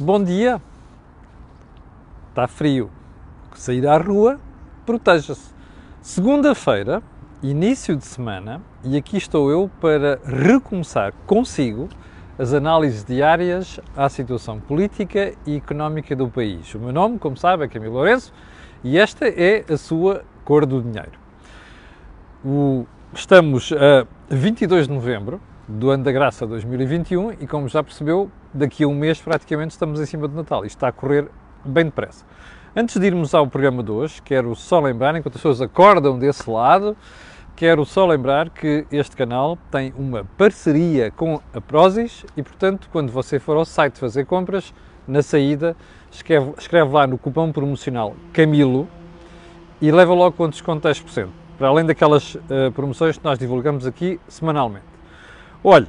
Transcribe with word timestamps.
Bom 0.00 0.24
dia. 0.24 0.60
Está 2.30 2.48
frio. 2.48 2.90
Sair 3.54 3.86
à 3.86 3.98
rua, 3.98 4.40
proteja-se. 4.86 5.52
Segunda-feira, 6.00 7.02
início 7.42 7.94
de 7.94 8.06
semana, 8.06 8.62
e 8.82 8.96
aqui 8.96 9.18
estou 9.18 9.50
eu 9.50 9.70
para 9.82 10.18
recomeçar 10.24 11.12
consigo 11.26 11.90
as 12.38 12.54
análises 12.54 13.04
diárias 13.04 13.78
à 13.94 14.08
situação 14.08 14.58
política 14.58 15.34
e 15.46 15.56
económica 15.56 16.16
do 16.16 16.26
país. 16.26 16.74
O 16.74 16.78
meu 16.78 16.92
nome, 16.92 17.18
como 17.18 17.36
sabe, 17.36 17.64
é 17.64 17.68
Camilo 17.68 17.92
Lourenço 17.92 18.32
e 18.82 18.98
esta 18.98 19.28
é 19.28 19.62
a 19.70 19.76
sua 19.76 20.24
cor 20.42 20.64
do 20.64 20.80
dinheiro. 20.80 21.18
O, 22.42 22.86
estamos 23.12 23.70
a 23.74 24.06
22 24.34 24.88
de 24.88 24.94
novembro 24.94 25.38
do 25.68 25.90
ano 25.90 26.02
da 26.02 26.10
graça 26.10 26.46
2021 26.46 27.32
e, 27.34 27.46
como 27.46 27.68
já 27.68 27.82
percebeu, 27.82 28.30
daqui 28.52 28.84
a 28.84 28.88
um 28.88 28.94
mês 28.94 29.20
praticamente 29.20 29.72
estamos 29.72 30.00
em 30.00 30.06
cima 30.06 30.28
do 30.28 30.34
Natal. 30.34 30.64
Isto 30.64 30.76
está 30.76 30.88
a 30.88 30.92
correr 30.92 31.28
bem 31.64 31.86
depressa. 31.86 32.24
Antes 32.74 32.98
de 32.98 33.06
irmos 33.06 33.34
ao 33.34 33.46
programa 33.46 33.82
de 33.82 33.90
hoje, 33.90 34.22
quero 34.22 34.54
só 34.54 34.80
lembrar, 34.80 35.14
enquanto 35.14 35.34
as 35.34 35.42
pessoas 35.42 35.60
acordam 35.60 36.18
desse 36.18 36.48
lado, 36.48 36.96
quero 37.54 37.84
só 37.84 38.06
lembrar 38.06 38.48
que 38.50 38.86
este 38.90 39.14
canal 39.14 39.58
tem 39.70 39.92
uma 39.96 40.24
parceria 40.38 41.10
com 41.10 41.40
a 41.52 41.60
Prozis 41.60 42.24
e, 42.36 42.42
portanto, 42.42 42.88
quando 42.90 43.12
você 43.12 43.38
for 43.38 43.56
ao 43.56 43.64
site 43.64 43.98
fazer 43.98 44.24
compras, 44.24 44.72
na 45.06 45.22
saída, 45.22 45.76
escreve, 46.10 46.54
escreve 46.58 46.90
lá 46.92 47.06
no 47.06 47.18
cupom 47.18 47.50
promocional 47.52 48.14
Camilo 48.32 48.88
e 49.80 49.90
leva 49.90 50.14
logo 50.14 50.36
com 50.36 50.48
desconto 50.48 50.88
10%, 50.88 51.28
para 51.58 51.68
além 51.68 51.84
daquelas 51.84 52.34
uh, 52.34 52.70
promoções 52.72 53.18
que 53.18 53.24
nós 53.24 53.38
divulgamos 53.38 53.86
aqui 53.86 54.20
semanalmente. 54.28 54.86
Olhe, 55.62 55.88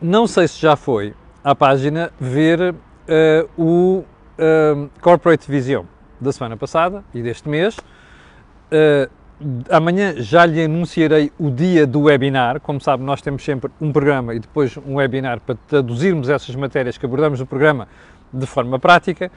não 0.00 0.26
sei 0.26 0.46
se 0.46 0.60
já 0.60 0.76
foi 0.76 1.14
à 1.44 1.54
página 1.54 2.10
ver 2.18 2.72
uh, 2.72 3.62
o 3.62 3.98
uh, 4.38 4.90
Corporate 5.02 5.48
Vision 5.50 5.84
da 6.18 6.32
semana 6.32 6.56
passada 6.56 7.04
e 7.12 7.22
deste 7.22 7.48
mês. 7.48 7.76
Uh, 7.76 9.10
amanhã 9.68 10.14
já 10.16 10.46
lhe 10.46 10.64
anunciarei 10.64 11.30
o 11.38 11.50
dia 11.50 11.86
do 11.86 12.04
webinar. 12.04 12.60
Como 12.60 12.80
sabe, 12.80 13.04
nós 13.04 13.20
temos 13.20 13.44
sempre 13.44 13.70
um 13.78 13.92
programa 13.92 14.34
e 14.34 14.38
depois 14.38 14.74
um 14.78 14.94
webinar 14.94 15.38
para 15.40 15.54
traduzirmos 15.68 16.30
essas 16.30 16.56
matérias 16.56 16.96
que 16.96 17.04
abordamos 17.04 17.38
no 17.38 17.46
programa 17.46 17.86
de 18.32 18.46
forma 18.46 18.78
prática. 18.78 19.30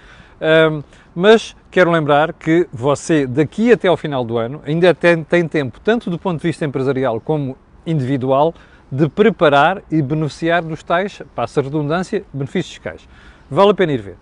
Mas 1.14 1.56
quero 1.70 1.92
lembrar 1.92 2.32
que 2.32 2.68
você, 2.72 3.26
daqui 3.28 3.72
até 3.72 3.88
ao 3.88 3.98
final 3.98 4.24
do 4.24 4.38
ano, 4.38 4.62
ainda 4.66 4.94
tem, 4.94 5.24
tem 5.24 5.48
tempo, 5.48 5.80
tanto 5.84 6.10
do 6.10 6.18
ponto 6.18 6.40
de 6.40 6.48
vista 6.48 6.64
empresarial 6.64 7.20
como 7.20 7.58
individual, 7.86 8.54
de 8.92 9.10
preparar 9.10 9.84
e 9.92 10.02
beneficiar 10.02 10.64
dos 10.64 10.84
tais, 10.84 11.22
passa 11.36 11.60
a 11.60 11.64
redundância, 11.64 12.24
benefícios 12.34 12.76
fiscais. 12.76 13.08
Vale 13.50 13.72
a 13.72 13.74
pena 13.74 13.92
ir 13.92 14.02
ver. 14.02 14.18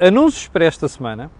Anúncios 0.00 0.48
para 0.48 0.64
esta 0.64 0.88
semana. 0.88 1.30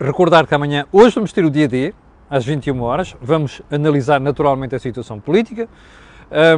Recordar 0.00 0.46
que 0.46 0.54
amanhã, 0.54 0.86
hoje 0.92 1.14
vamos 1.14 1.32
ter 1.32 1.44
o 1.44 1.50
dia 1.50 1.66
D, 1.66 1.94
às 2.28 2.44
21 2.44 2.82
horas, 2.82 3.16
vamos 3.20 3.62
analisar 3.70 4.20
naturalmente 4.20 4.74
a 4.74 4.78
situação 4.78 5.18
política 5.18 5.68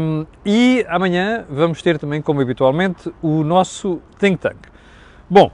um, 0.00 0.24
e 0.44 0.84
amanhã 0.88 1.44
vamos 1.48 1.82
ter 1.82 1.98
também, 1.98 2.22
como 2.22 2.40
habitualmente, 2.40 3.12
o 3.20 3.44
nosso 3.44 4.00
think 4.18 4.38
tank. 4.38 4.56
Bom, 5.28 5.52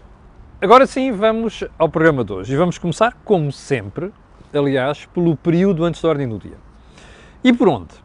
agora 0.60 0.86
sim 0.86 1.10
vamos 1.10 1.64
ao 1.76 1.88
programa 1.88 2.24
de 2.24 2.32
hoje 2.32 2.52
e 2.52 2.56
vamos 2.56 2.78
começar, 2.78 3.14
como 3.24 3.50
sempre, 3.50 4.12
aliás, 4.52 5.04
pelo 5.06 5.36
período 5.36 5.84
antes 5.84 6.00
da 6.00 6.08
ordem 6.08 6.28
do 6.28 6.38
dia. 6.38 6.56
E 7.42 7.52
por 7.52 7.68
onde? 7.68 8.03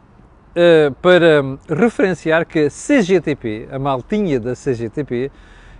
Uh, 0.50 0.92
para 1.00 1.42
referenciar 1.68 2.44
que 2.44 2.66
a 2.66 2.68
CGTP, 2.68 3.68
a 3.70 3.78
maltinha 3.78 4.40
da 4.40 4.54
CGTP, 4.54 5.30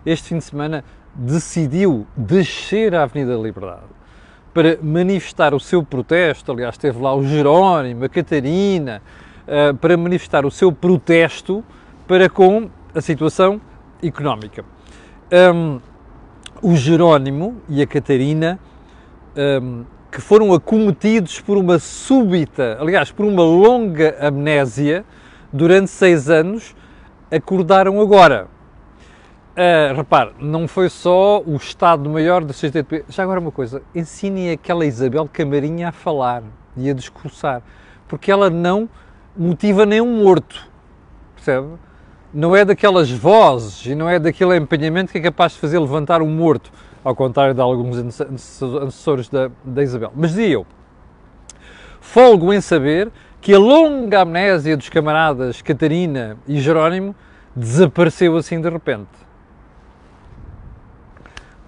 este 0.07 0.29
fim 0.29 0.39
de 0.39 0.45
semana 0.45 0.85
decidiu 1.13 2.07
descer 2.17 2.95
à 2.95 3.03
Avenida 3.03 3.37
da 3.37 3.43
Liberdade 3.43 4.01
para 4.55 4.79
manifestar 4.83 5.55
o 5.55 5.61
seu 5.61 5.83
protesto, 5.83 6.53
aliás, 6.53 6.75
esteve 6.75 7.01
lá 7.01 7.15
o 7.15 7.25
Jerónimo, 7.25 8.05
a 8.05 8.09
Catarina, 8.09 9.03
uh, 9.47 9.75
para 9.77 9.97
manifestar 9.97 10.45
o 10.47 10.51
seu 10.51 10.73
protesto 10.73 11.64
para 12.07 12.29
com 12.29 12.69
a 12.95 13.01
situação 13.01 13.61
económica. 14.03 14.64
Um, 15.33 15.80
o 16.63 16.77
Jerónimo 16.77 17.61
e 17.69 17.80
a 17.80 17.86
Catarina, 17.86 18.59
um, 19.63 19.85
que 20.11 20.21
foram 20.21 20.53
acometidos 20.53 21.41
por 21.41 21.57
uma 21.57 21.79
súbita, 21.79 22.77
aliás, 22.81 23.13
por 23.13 23.25
uma 23.25 23.43
longa 23.43 24.17
amnésia 24.21 25.05
durante 25.53 25.91
seis 25.91 26.29
anos, 26.29 26.75
acordaram 27.31 28.01
agora 28.01 28.48
Uh, 29.51 29.95
repare, 29.95 30.31
não 30.39 30.69
foi 30.69 30.89
só 30.89 31.43
o 31.45 31.57
Estado-Maior 31.57 32.45
da 32.45 32.55
CGTP. 32.55 33.05
Já 33.09 33.25
agora 33.25 33.41
uma 33.41 33.51
coisa, 33.51 33.83
ensine 33.95 34.53
aquela 34.53 34.87
Isabel 34.87 35.29
Camarinha 35.31 35.89
a 35.89 35.93
falar 35.93 36.42
e 36.77 36.89
a 36.89 36.95
discursar, 36.95 37.61
porque 38.07 38.31
ela 38.31 38.48
não 38.48 38.89
motiva 39.37 39.85
nenhum 39.85 40.23
morto, 40.23 40.67
percebe? 41.35 41.67
Não 42.33 42.55
é 42.55 42.65
daquelas 42.65 43.11
vozes 43.11 43.85
e 43.87 43.95
não 43.95 44.09
é 44.09 44.21
daquele 44.21 44.57
empenhamento 44.57 45.11
que 45.11 45.19
é 45.19 45.21
capaz 45.21 45.53
de 45.53 45.59
fazer 45.59 45.81
levantar 45.81 46.23
um 46.23 46.31
morto, 46.31 46.71
ao 47.05 47.14
contrário 47.14 47.55
de 47.55 47.61
alguns 47.61 47.96
antecessores 47.96 49.28
da, 49.28 49.50
da 49.64 49.83
Isabel. 49.83 50.12
Mas 50.14 50.30
dizia 50.30 50.48
eu, 50.48 50.66
folgo 52.00 52.52
em 52.52 52.61
saber 52.61 53.11
que 53.40 53.55
a 53.55 53.58
longa 53.58 54.20
amnésia 54.20 54.77
dos 54.77 54.88
camaradas 54.88 55.62
Catarina 55.62 56.36
e 56.46 56.61
Jerónimo 56.61 57.14
desapareceu 57.56 58.36
assim 58.36 58.61
de 58.61 58.68
repente 58.68 59.30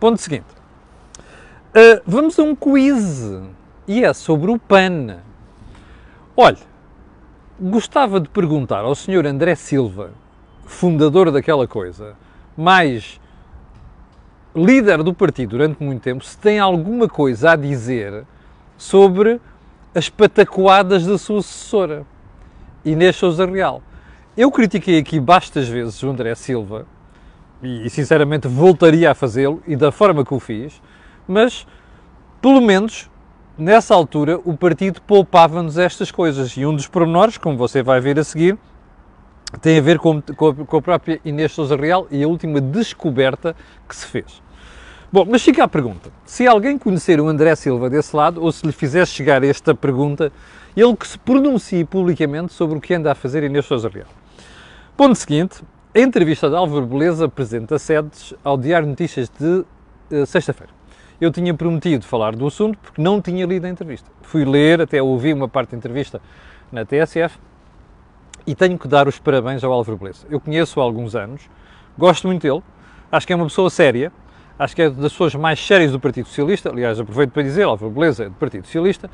Ponto 0.03 0.20
seguinte. 0.20 0.47
Uh, 1.70 2.03
vamos 2.04 2.37
a 2.37 2.43
um 2.43 2.56
quiz. 2.56 3.41
E 3.87 4.03
é 4.03 4.12
sobre 4.12 4.50
o 4.50 4.59
PAN. 4.59 5.19
Olha, 6.37 6.59
gostava 7.60 8.19
de 8.19 8.28
perguntar 8.28 8.81
ao 8.81 8.97
Sr. 8.97 9.25
André 9.26 9.54
Silva, 9.54 10.10
fundador 10.66 11.31
daquela 11.31 11.69
coisa, 11.69 12.16
mais 12.56 13.20
líder 14.55 15.03
do 15.03 15.15
partido 15.15 15.51
durante 15.51 15.83
muito 15.83 16.03
tempo, 16.03 16.25
se 16.25 16.37
tem 16.37 16.59
alguma 16.59 17.09
coisa 17.09 17.53
a 17.53 17.57
dizer 17.57 18.25
sobre 18.77 19.41
as 19.95 20.09
patacoadas 20.09 21.07
da 21.07 21.19
sua 21.19 21.41
assessora, 21.41 22.05
Inês 22.85 23.17
Sousa 23.17 23.47
Real. 23.47 23.83
Eu 24.37 24.51
critiquei 24.51 24.99
aqui 24.99 25.21
bastas 25.21 25.69
vezes 25.69 26.03
o 26.03 26.11
André 26.11 26.35
Silva 26.35 26.87
e, 27.62 27.89
sinceramente 27.91 28.49
voltaria 28.49 29.11
a 29.11 29.15
fazê-lo 29.15 29.62
e 29.67 29.77
da 29.77 29.93
forma 29.93 30.25
que 30.25 30.35
o 30.35 30.41
fiz, 30.41 30.81
mas 31.29 31.67
pelo 32.41 32.61
menos 32.61 33.11
nessa 33.57 33.95
altura 33.95 34.41
o 34.45 34.57
partido 34.57 35.01
poupava-nos 35.03 35.79
estas 35.79 36.11
coisas 36.11 36.57
e 36.57 36.67
um 36.67 36.75
dos 36.75 36.89
pormenores, 36.89 37.39
como 37.39 37.57
você 37.57 37.83
vai 37.83 38.01
ver 38.01 38.19
a 38.19 38.25
seguir, 38.25 38.59
tem 39.61 39.79
a 39.79 39.81
ver 39.81 39.99
com, 39.99 40.21
com, 40.21 40.49
a, 40.49 40.55
com 40.55 40.77
a 40.77 40.83
própria 40.83 41.21
Inês 41.25 41.53
Sousa 41.53 41.77
Real 41.77 42.07
e 42.11 42.23
a 42.23 42.29
última 42.29 42.61
descoberta 42.61 43.55
que 43.89 43.95
se 43.95 44.07
fez. 44.07 44.43
Bom, 45.13 45.27
mas 45.29 45.43
fica 45.43 45.63
a 45.65 45.69
pergunta: 45.69 46.11
se 46.25 46.47
alguém 46.47 46.79
conhecer 46.79 47.21
o 47.21 47.29
André 47.29 47.55
Silva 47.55 47.91
desse 47.91 48.17
lado, 48.17 48.43
ou 48.43 48.51
se 48.51 48.65
lhe 48.65 48.73
fizesse 48.73 49.12
chegar 49.12 49.45
esta 49.45 49.75
pergunta, 49.75 50.33
ele 50.75 50.97
que 50.97 51.07
se 51.07 51.19
pronuncie 51.19 51.85
publicamente 51.85 52.53
sobre 52.55 52.79
o 52.79 52.81
que 52.81 52.95
anda 52.95 53.12
a 53.12 53.15
fazer 53.15 53.43
Inês 53.43 53.67
Sousa 53.67 53.89
Real. 53.89 54.09
Ponto 54.97 55.15
seguinte: 55.15 55.62
a 55.95 56.01
entrevista 56.01 56.49
de 56.49 56.57
Álvaro 56.57 56.87
Beleza 56.87 57.27
apresenta 57.27 57.79
sedes 57.79 58.33
ao 58.43 58.57
Diário 58.57 58.89
Notícias 58.89 59.31
de 59.39 59.65
uh, 60.11 60.27
sexta-feira. 60.27 60.73
Eu 61.21 61.31
tinha 61.31 61.53
prometido 61.53 62.05
falar 62.07 62.35
do 62.35 62.47
assunto 62.47 62.79
porque 62.79 63.01
não 63.01 63.21
tinha 63.21 63.45
lido 63.45 63.67
a 63.67 63.69
entrevista. 63.69 64.11
Fui 64.23 64.45
ler, 64.45 64.81
até 64.81 65.03
ouvi 65.03 65.33
uma 65.33 65.47
parte 65.47 65.73
da 65.73 65.77
entrevista 65.77 66.21
na 66.73 66.87
TSF 66.87 67.39
e 68.47 68.55
tenho 68.55 68.79
que 68.79 68.89
dar 68.89 69.09
os 69.09 69.19
parabéns 69.19 69.63
ao 69.63 69.73
Álvaro 69.73 69.99
Beleza. 69.99 70.27
Eu 70.31 70.41
conheço 70.41 70.81
há 70.81 70.83
alguns 70.83 71.15
anos, 71.15 71.49
gosto 71.97 72.27
muito 72.27 72.43
dele, 72.43 72.63
acho 73.11 73.27
que 73.27 73.33
é 73.33 73.37
uma 73.37 73.47
pessoa 73.47 73.71
séria, 73.71 74.12
acho 74.59 74.75
que 74.75 74.83
é 74.83 74.91
das 74.91 75.12
pessoas 75.12 75.35
mais 75.35 75.65
sérias 75.65 75.93
do 75.93 76.00
Partido 76.00 76.27
Socialista, 76.27 76.71
aliás, 76.71 76.99
aproveito 77.00 77.31
para 77.31 77.43
dizer, 77.43 77.65
Álvaro 77.65 77.93
Beleza 77.93 78.25
é 78.25 78.29
do 78.29 78.35
Partido 78.35 78.67
Socialista, 78.67 79.11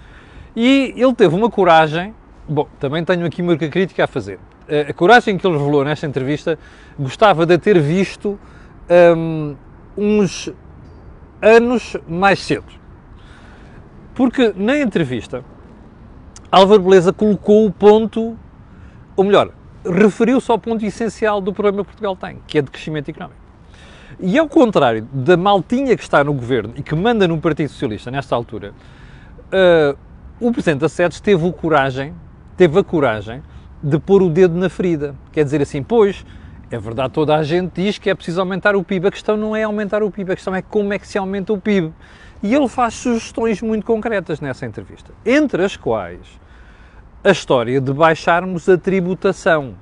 e 0.55 0.95
ele 0.97 1.15
teve 1.15 1.35
uma 1.35 1.51
coragem, 1.51 2.15
bom, 2.49 2.67
também 2.79 3.05
tenho 3.05 3.25
aqui 3.27 3.43
uma 3.43 3.57
crítica 3.57 4.05
a 4.05 4.07
fazer 4.07 4.39
a 4.89 4.93
coragem 4.93 5.39
que 5.39 5.47
ele 5.47 5.57
revelou 5.57 5.85
nesta 5.85 6.07
entrevista, 6.07 6.59
gostava 6.99 7.47
de 7.47 7.57
ter 7.59 7.81
visto 7.81 8.39
um, 9.17 9.57
uns 9.97 10.53
anos 11.41 11.97
mais 12.07 12.41
cedo. 12.41 12.67
Porque 14.15 14.53
na 14.57 14.79
entrevista, 14.79 15.45
Álvaro 16.51 16.83
Beleza 16.83 17.13
colocou 17.13 17.67
o 17.67 17.73
ponto, 17.73 18.37
ou 19.19 19.25
melhor, 19.25 19.51
referiu-se 19.85 20.49
ao 20.49 20.61
ponto 20.61 20.87
essencial 20.87 21.41
do 21.41 21.53
problema 21.53 21.85
que 21.85 21.91
Portugal 21.91 22.15
tem, 22.15 22.39
que 22.47 22.57
é 22.57 22.63
de 22.63 22.71
crescimento 22.71 23.09
económico. 23.09 23.41
E 24.21 24.39
ao 24.39 24.49
contrário 24.49 25.09
da 25.13 25.37
maltinha 25.37 25.97
que 25.97 26.03
está 26.05 26.23
no 26.23 26.33
governo 26.33 26.73
e 26.77 26.85
que 26.85 26.95
manda 26.95 27.27
no 27.27 27.37
Partido 27.41 27.69
Socialista 27.69 28.13
nesta 28.13 28.37
altura, 28.37 28.73
uh, 29.53 29.99
o 30.41 30.53
Presidente 30.53 30.83
da 30.83 30.89
SEDES 30.89 31.21
teve 31.21 31.49
a 31.49 31.53
coragem, 31.53 32.15
teve 32.57 32.79
a 32.79 32.85
coragem 32.85 33.43
de 33.83 33.99
pôr 33.99 34.23
o 34.23 34.31
dedo 34.31 34.57
na 34.57 34.69
ferida. 34.69 35.17
Quer 35.33 35.43
dizer 35.43 35.61
assim, 35.63 35.83
pois, 35.83 36.25
É 36.71 36.79
verdade, 36.79 37.15
toda 37.15 37.35
a 37.35 37.43
gente 37.43 37.83
diz 37.83 37.97
que 37.97 38.11
é 38.11 38.15
preciso 38.15 38.41
aumentar 38.41 38.77
o 38.77 38.85
PIB. 38.85 39.09
A 39.09 39.11
questão 39.11 39.39
não 39.39 39.57
é 39.57 39.63
aumentar 39.63 40.03
o 40.03 40.11
PIB, 40.11 40.33
a 40.33 40.35
questão 40.37 40.55
é 40.55 40.61
como 40.61 40.93
é 40.93 40.99
que 40.99 41.09
se 41.09 41.17
aumenta 41.17 41.51
o 41.51 41.59
PIB. 41.59 41.93
E 42.43 42.55
ele 42.55 42.69
faz 42.69 42.95
sugestões 42.95 43.63
muito 43.63 43.87
concretas 43.87 44.39
nessa 44.39 44.67
entrevista, 44.67 45.13
entre 45.25 45.65
as 45.65 45.77
quais 45.77 46.39
a 47.23 47.31
história 47.31 47.81
de 47.81 47.93
baixarmos 47.93 48.69
a 48.69 48.79
tributação 48.79 49.75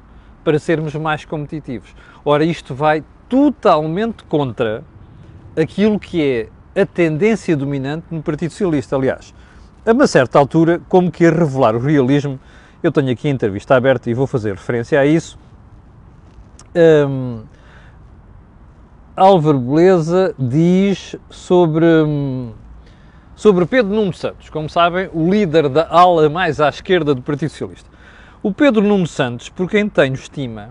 para 0.43 0.59
sermos 0.59 0.95
mais 0.95 1.25
competitivos. 1.25 1.95
Ora, 2.25 2.45
isto 2.45 2.75
vai 2.75 3.05
totalmente 3.29 4.25
contra 4.25 4.85
aquilo 5.57 5.99
que 5.99 6.23
é 6.75 6.81
a 6.81 6.87
tendência 6.87 7.57
dominante 7.57 8.07
no 8.11 8.23
Partido 8.23 8.51
Socialista. 8.51 8.97
Aliás, 8.97 9.35
a 9.85 9.93
uma 9.93 10.07
certa 10.07 10.39
altura, 10.39 10.81
como 10.89 11.11
que 11.11 11.25
a 11.27 11.31
revelar 11.31 11.75
o 11.75 11.79
realismo, 11.79 12.39
eu 12.83 12.93
tenho 12.93 13.11
aqui 13.11 13.29
a 13.29 13.31
entrevista 13.31 13.75
aberta 13.75 14.11
e 14.11 14.15
vou 14.15 14.27
fazer 14.27 14.53
referência 14.53 15.01
a 15.01 15.07
isso. 15.07 15.39
Um, 16.75 17.43
Álvaro 19.17 19.59
Beleza 19.59 20.35
diz 20.39 21.17
sobre, 21.31 21.87
hum, 21.87 22.53
sobre 23.37 23.67
Pedro 23.67 23.95
Nuno 23.95 24.15
Santos, 24.15 24.49
como 24.49 24.69
sabem, 24.69 25.11
o 25.13 25.31
líder 25.31 25.69
da 25.69 25.87
ala 25.91 26.29
mais 26.31 26.59
à 26.59 26.71
esquerda 26.71 27.15
do 27.15 27.21
Partido 27.21 27.51
Socialista. 27.51 27.89
O 28.43 28.51
Pedro 28.51 28.83
Nuno 28.83 29.07
Santos, 29.07 29.51
por 29.51 29.69
quem 29.69 29.89
tenho 29.91 30.15
estima, 30.15 30.71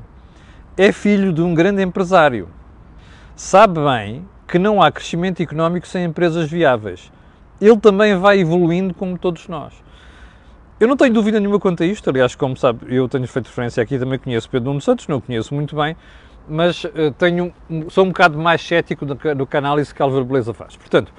é 0.75 0.91
filho 0.91 1.31
de 1.31 1.43
um 1.43 1.53
grande 1.53 1.83
empresário. 1.83 2.49
Sabe 3.35 3.79
bem 3.79 4.27
que 4.47 4.57
não 4.57 4.81
há 4.81 4.91
crescimento 4.91 5.43
económico 5.43 5.87
sem 5.87 6.05
empresas 6.05 6.49
viáveis. 6.49 7.11
Ele 7.61 7.77
também 7.77 8.17
vai 8.17 8.39
evoluindo 8.39 8.95
como 8.95 9.17
todos 9.17 9.47
nós. 9.47 9.73
Eu 10.79 10.87
não 10.87 10.97
tenho 10.97 11.13
dúvida 11.13 11.39
nenhuma 11.39 11.59
quanto 11.59 11.83
a 11.83 11.85
isto, 11.85 12.09
aliás, 12.09 12.33
como 12.33 12.57
sabe, 12.57 12.93
eu 12.93 13.07
tenho 13.07 13.27
feito 13.27 13.45
referência 13.45 13.81
aqui, 13.81 13.97
também 13.97 14.17
conheço 14.17 14.49
Pedro 14.49 14.69
Nuno 14.69 14.81
Santos, 14.81 15.07
não 15.07 15.17
o 15.17 15.21
conheço 15.21 15.53
muito 15.53 15.75
bem, 15.75 15.95
mas 16.49 16.83
uh, 16.83 17.11
tenho, 17.17 17.53
sou 17.89 18.03
um 18.03 18.07
bocado 18.07 18.37
mais 18.37 18.61
cético 18.61 19.05
do 19.05 19.15
que 19.45 19.55
a 19.55 19.59
análise 19.59 19.93
que 19.93 20.01
Álvaro 20.01 20.25
Beleza 20.25 20.53
faz. 20.53 20.75
Portanto, 20.75 21.13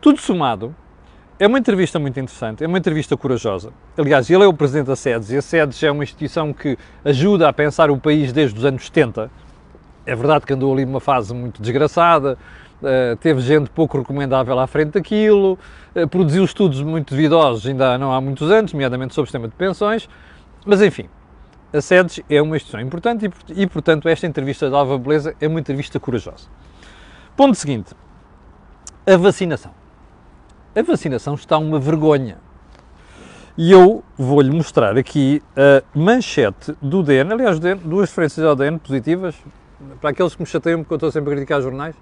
tudo 0.00 0.20
somado, 0.20 0.74
é 1.38 1.46
uma 1.46 1.58
entrevista 1.58 1.98
muito 1.98 2.18
interessante, 2.18 2.64
é 2.64 2.66
uma 2.66 2.78
entrevista 2.78 3.14
corajosa. 3.14 3.70
Aliás, 3.96 4.30
ele 4.30 4.42
é 4.42 4.46
o 4.46 4.54
presidente 4.54 4.86
da 4.86 4.96
SEDES 4.96 5.30
e 5.30 5.36
a 5.36 5.42
SEDES 5.42 5.82
é 5.82 5.90
uma 5.90 6.02
instituição 6.02 6.52
que 6.52 6.78
ajuda 7.04 7.46
a 7.46 7.52
pensar 7.52 7.90
o 7.90 7.98
país 7.98 8.32
desde 8.32 8.58
os 8.58 8.64
anos 8.64 8.86
70. 8.86 9.30
É 10.06 10.14
verdade 10.14 10.46
que 10.46 10.54
andou 10.54 10.72
ali 10.72 10.86
numa 10.86 11.00
fase 11.00 11.34
muito 11.34 11.60
desgraçada, 11.60 12.38
uh, 12.80 13.16
teve 13.16 13.42
gente 13.42 13.68
pouco 13.68 13.98
recomendável 13.98 14.58
à 14.58 14.66
frente 14.66 14.92
daquilo, 14.92 15.58
uh, 15.94 16.08
produziu 16.08 16.42
estudos 16.42 16.80
muito 16.80 17.10
duvidosos 17.10 17.66
ainda 17.66 17.98
não 17.98 18.12
há 18.14 18.20
muitos 18.20 18.50
anos, 18.50 18.72
nomeadamente 18.72 19.14
sobre 19.14 19.26
o 19.26 19.28
sistema 19.28 19.46
de 19.46 19.54
pensões, 19.54 20.08
mas 20.64 20.80
enfim, 20.80 21.06
a 21.70 21.82
SEDES 21.82 22.20
é 22.30 22.40
uma 22.40 22.56
instituição 22.56 22.80
importante 22.80 23.30
e, 23.50 23.66
portanto, 23.66 24.08
esta 24.08 24.26
entrevista 24.26 24.70
de 24.70 24.74
Alva 24.74 24.96
Beleza 24.96 25.34
é 25.38 25.46
uma 25.46 25.60
entrevista 25.60 26.00
corajosa. 26.00 26.48
Ponto 27.36 27.54
seguinte, 27.54 27.92
a 29.06 29.16
vacinação 29.18 29.75
a 30.76 30.82
vacinação 30.82 31.34
está 31.34 31.56
uma 31.56 31.80
vergonha. 31.80 32.36
E 33.56 33.72
eu 33.72 34.04
vou-lhe 34.18 34.50
mostrar 34.50 34.98
aqui 34.98 35.42
a 35.56 35.82
manchete 35.98 36.76
do 36.82 37.02
DN, 37.02 37.32
aliás, 37.32 37.58
duas 37.58 38.10
referências 38.10 38.44
ao 38.44 38.54
DN 38.54 38.78
positivas, 38.78 39.34
para 40.02 40.10
aqueles 40.10 40.34
que 40.34 40.42
me 40.42 40.46
chateiam 40.46 40.80
porque 40.80 40.92
eu 40.92 40.96
estou 40.96 41.10
sempre 41.10 41.32
a 41.32 41.36
criticar 41.36 41.62
jornais. 41.62 41.96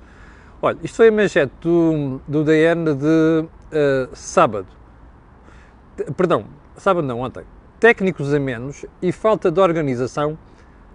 Olha, 0.61 0.77
isto 0.83 0.97
foi 0.97 1.09
a 1.09 1.13
manchete 1.13 1.53
do, 1.61 2.21
do 2.27 2.43
DN 2.43 2.95
de 2.95 3.45
uh, 3.47 4.09
sábado. 4.13 4.67
Perdão, 6.17 6.45
sábado 6.77 7.07
não, 7.07 7.21
ontem. 7.21 7.45
Técnicos 7.79 8.35
a 8.35 8.41
menos 8.41 8.85
e 9.01 9.13
falta 9.13 9.53
de 9.53 9.61
organização 9.61 10.37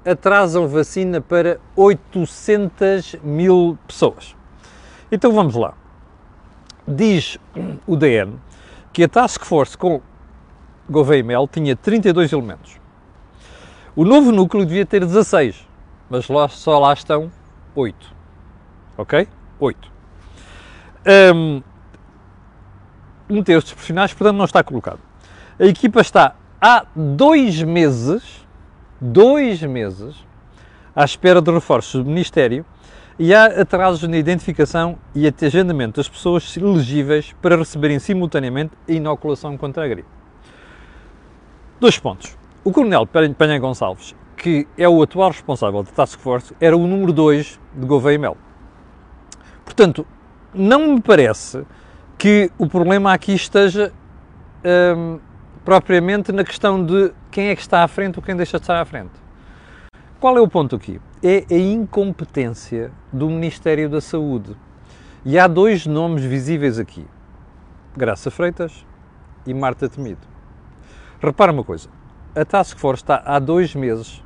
atrasam 0.04 0.68
vacina 0.68 1.22
para 1.22 1.62
800 1.78 3.16
mil 3.24 3.78
pessoas. 3.88 4.36
Então 5.10 5.32
vamos 5.32 5.56
lá 5.56 5.79
diz 6.90 7.38
o 7.86 7.96
DN 7.96 8.34
que 8.92 9.04
a 9.04 9.08
Task 9.08 9.46
Force 9.46 9.78
com 9.78 10.02
Gouveia 10.90 11.24
Mel 11.24 11.48
tinha 11.48 11.76
32 11.76 12.34
elementos. 12.34 12.80
O 13.96 14.04
novo 14.04 14.32
núcleo 14.32 14.66
devia 14.66 14.86
ter 14.86 15.06
16, 15.06 15.68
mas 16.10 16.26
só 16.52 16.80
lá 16.80 16.94
estão 16.94 17.32
8. 17.76 18.16
Ok? 18.98 19.28
8. 19.60 19.92
Um, 21.36 21.62
um 23.30 23.44
terço 23.44 23.68
dos 23.68 23.74
profissionais, 23.74 24.14
portanto, 24.14 24.38
não 24.38 24.46
está 24.46 24.64
colocado. 24.64 25.00
A 25.60 25.66
equipa 25.66 26.02
está 26.02 26.36
há 26.60 26.86
dois 26.96 27.62
meses, 27.62 28.46
dois 29.00 29.62
meses, 29.62 30.16
à 30.96 31.04
espera 31.06 31.42
de 31.42 31.52
reforços 31.52 32.04
do 32.04 32.10
Ministério 32.10 32.66
e 33.20 33.36
há 33.36 33.48
atrasos 33.48 34.08
na 34.08 34.18
identificação 34.18 34.98
e 35.14 35.28
agendamento 35.28 35.98
das 35.98 36.08
pessoas 36.08 36.56
elegíveis 36.56 37.36
para 37.42 37.58
receberem 37.58 38.00
simultaneamente 38.00 38.72
a 38.88 38.94
inoculação 38.94 39.58
contra 39.58 39.84
a 39.84 39.88
gripe. 39.90 40.08
Dois 41.82 42.00
pontos. 42.00 42.38
O 42.64 42.72
Coronel 42.72 43.06
Penha 43.06 43.60
Gonçalves, 43.60 44.16
que 44.38 44.66
é 44.78 44.88
o 44.88 45.04
atual 45.04 45.32
responsável 45.32 45.84
da 45.84 45.92
Task 45.92 46.18
Force, 46.18 46.56
era 46.62 46.78
o 46.78 46.88
número 46.88 47.12
2 47.12 47.60
de 47.76 47.86
Gouveia 47.86 48.18
Mel. 48.18 48.38
Portanto, 49.66 50.08
não 50.54 50.94
me 50.94 51.02
parece 51.02 51.66
que 52.18 52.50
o 52.58 52.68
problema 52.68 53.14
aqui 53.14 53.34
esteja 53.34 53.92
hum, 54.96 55.20
propriamente 55.66 56.32
na 56.32 56.46
questão 56.46 56.86
de 56.86 57.12
quem 57.30 57.48
é 57.48 57.56
que 57.56 57.62
está 57.62 57.84
à 57.84 57.88
frente 57.88 58.18
ou 58.18 58.24
quem 58.24 58.36
deixa 58.36 58.58
de 58.58 58.64
estar 58.64 58.80
à 58.80 58.86
frente. 58.86 59.12
Qual 60.20 60.36
é 60.36 60.42
o 60.42 60.50
ponto 60.50 60.76
aqui? 60.76 61.00
É 61.24 61.46
a 61.50 61.58
incompetência 61.58 62.92
do 63.12 63.30
Ministério 63.30 63.88
da 63.88 64.02
Saúde. 64.02 64.54
E 65.24 65.40
há 65.40 65.48
dois 65.48 65.86
nomes 65.86 66.26
visíveis 66.26 66.78
aqui: 66.78 67.08
Graça 67.96 68.30
Freitas 68.30 68.86
e 69.48 69.54
Marta 69.54 69.88
Temido. 69.88 70.28
Repara 71.22 71.54
uma 71.54 71.64
coisa: 71.64 71.88
a 72.36 72.44
Task 72.44 72.78
Force 72.78 73.02
está 73.02 73.24
há 73.26 73.40
dois 73.40 73.74
meses 73.74 74.22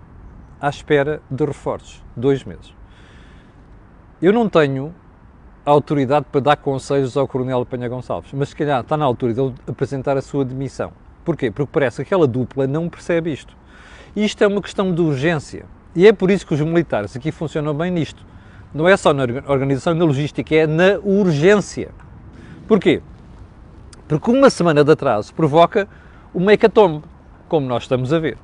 à 0.59 0.67
espera 0.67 1.21
de 1.29 1.45
reforços. 1.45 2.03
Dois 2.17 2.43
meses. 2.43 2.73
Eu 4.19 4.33
não 4.33 4.49
tenho 4.49 4.95
autoridade 5.63 6.25
para 6.31 6.41
dar 6.41 6.57
conselhos 6.57 7.15
ao 7.15 7.27
Coronel 7.27 7.67
Penha 7.67 7.87
Gonçalves, 7.87 8.33
mas 8.33 8.49
se 8.49 8.55
calhar 8.55 8.81
está 8.81 8.97
na 8.97 9.05
altura 9.05 9.35
dele 9.35 9.53
apresentar 9.67 10.17
a 10.17 10.23
sua 10.23 10.43
demissão. 10.43 10.91
Porquê? 11.23 11.51
Porque 11.51 11.69
parece 11.71 11.97
que 11.97 12.01
aquela 12.01 12.25
dupla 12.25 12.65
não 12.65 12.89
percebe 12.89 13.31
isto. 13.31 13.55
Isto 14.15 14.43
é 14.43 14.47
uma 14.47 14.59
questão 14.59 14.91
de 14.91 14.99
urgência. 14.99 15.67
E 15.95 16.07
é 16.07 16.13
por 16.13 16.31
isso 16.31 16.45
que 16.45 16.53
os 16.53 16.61
militares 16.61 17.15
aqui 17.15 17.31
funcionam 17.31 17.73
bem 17.73 17.91
nisto. 17.91 18.25
Não 18.73 18.87
é 18.87 18.97
só 18.97 19.13
na 19.13 19.23
organização 19.47 19.93
e 19.93 19.99
na 19.99 20.05
logística, 20.05 20.55
é 20.55 20.65
na 20.65 20.97
urgência. 21.03 21.91
Porquê? 22.67 23.01
Porque 24.07 24.31
uma 24.31 24.49
semana 24.49 24.83
de 24.83 24.91
atraso 24.91 25.33
provoca 25.33 25.87
uma 26.33 26.53
hecatombe, 26.53 27.03
como 27.47 27.67
nós 27.67 27.83
estamos 27.83 28.11
a 28.11 28.19
ver. 28.19 28.37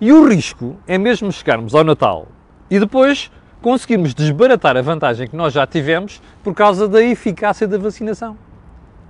E 0.00 0.12
o 0.12 0.28
risco 0.28 0.76
é 0.88 0.98
mesmo 0.98 1.30
chegarmos 1.30 1.74
ao 1.74 1.84
Natal 1.84 2.26
e 2.68 2.80
depois 2.80 3.30
conseguirmos 3.62 4.12
desbaratar 4.12 4.76
a 4.76 4.82
vantagem 4.82 5.28
que 5.28 5.36
nós 5.36 5.52
já 5.52 5.66
tivemos 5.66 6.20
por 6.42 6.52
causa 6.52 6.88
da 6.88 7.00
eficácia 7.00 7.66
da 7.66 7.78
vacinação. 7.78 8.36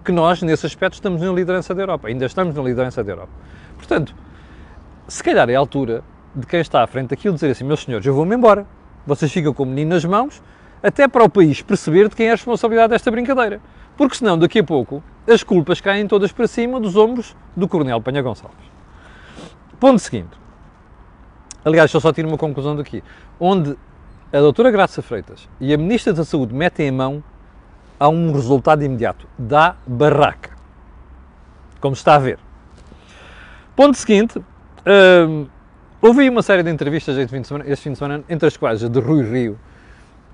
Que 0.05 0.13
nós, 0.13 0.43
nesse 0.43 0.67
aspecto, 0.67 0.95
estamos 0.95 1.23
na 1.23 1.33
liderança 1.33 1.75
da 1.75 1.83
Europa. 1.83 2.09
Ainda 2.09 2.27
estamos 2.27 2.55
na 2.55 2.63
liderança 2.63 3.03
da 3.03 3.13
Europa. 3.13 3.33
Portanto, 3.79 4.15
se 5.09 5.23
calhar 5.25 5.49
é 5.49 5.57
a 5.57 5.59
altura 5.59 6.05
de 6.35 6.47
quem 6.47 6.61
está 6.61 6.83
à 6.83 6.87
frente 6.87 7.11
daquilo 7.11 7.35
dizer 7.35 7.51
assim, 7.51 7.65
meus 7.65 7.83
senhores, 7.83 8.07
eu 8.07 8.15
vou-me 8.15 8.35
embora. 8.35 8.67
Vocês 9.07 9.31
ficam 9.31 9.53
com 9.53 9.63
o 9.63 9.67
menino 9.67 9.91
nas 9.91 10.05
mãos, 10.05 10.43
até 10.83 11.07
para 11.07 11.25
o 11.25 11.29
país 11.29 11.63
perceber 11.63 12.09
de 12.09 12.17
quem 12.17 12.27
é 12.27 12.31
a 12.31 12.35
responsabilidade 12.35 12.91
desta 12.91 13.11
brincadeira. 13.11 13.61
Porque 13.97 14.17
senão, 14.17 14.39
daqui 14.39 14.59
a 14.59 14.65
pouco, 14.65 15.03
as 15.29 15.43
culpas 15.43 15.81
caem 15.81 16.07
todas 16.07 16.33
para 16.33 16.47
cima 16.47 16.81
dos 16.81 16.97
ombros 16.97 17.37
do 17.57 17.69
Coronel 17.69 18.01
Panha 18.01 18.23
Gonçalves. 18.23 18.59
Ponto 19.79 19.99
seguinte. 19.99 20.37
Aliás, 21.65 21.93
eu 21.93 22.01
só 22.01 22.13
tiro 22.13 22.29
uma 22.29 22.37
conclusão 22.37 22.77
daqui. 22.77 23.03
Onde 23.39 23.77
a 24.33 24.39
doutora 24.39 24.71
Graça 24.71 25.01
Freitas 25.01 25.49
e 25.61 25.73
a 25.73 25.79
Ministra 25.79 26.13
da 26.13 26.25
Saúde 26.25 26.53
metem 26.53 26.89
a 26.89 26.93
mão, 26.93 27.23
há 27.99 28.09
um 28.09 28.33
resultado 28.33 28.83
imediato. 28.83 29.27
Dá 29.39 29.77
barraca. 29.87 30.51
Como 31.81 31.95
está 31.95 32.17
a 32.17 32.19
ver. 32.19 32.39
Ponto 33.77 33.97
seguinte. 33.97 34.43
Hum, 34.87 35.47
Ouvi 36.07 36.29
uma 36.29 36.43
série 36.43 36.63
de 36.63 36.71
entrevistas 36.71 37.17
este 37.17 37.31
fim 37.31 37.41
de 37.41 37.49
semana, 37.49 37.77
fim 37.77 37.93
de 37.93 37.97
semana 37.97 38.23
entre 38.29 38.47
as 38.47 38.59
quais 38.59 38.85
a 38.85 38.89
de 38.89 39.01
Rui 39.01 39.23
Rio, 39.23 39.59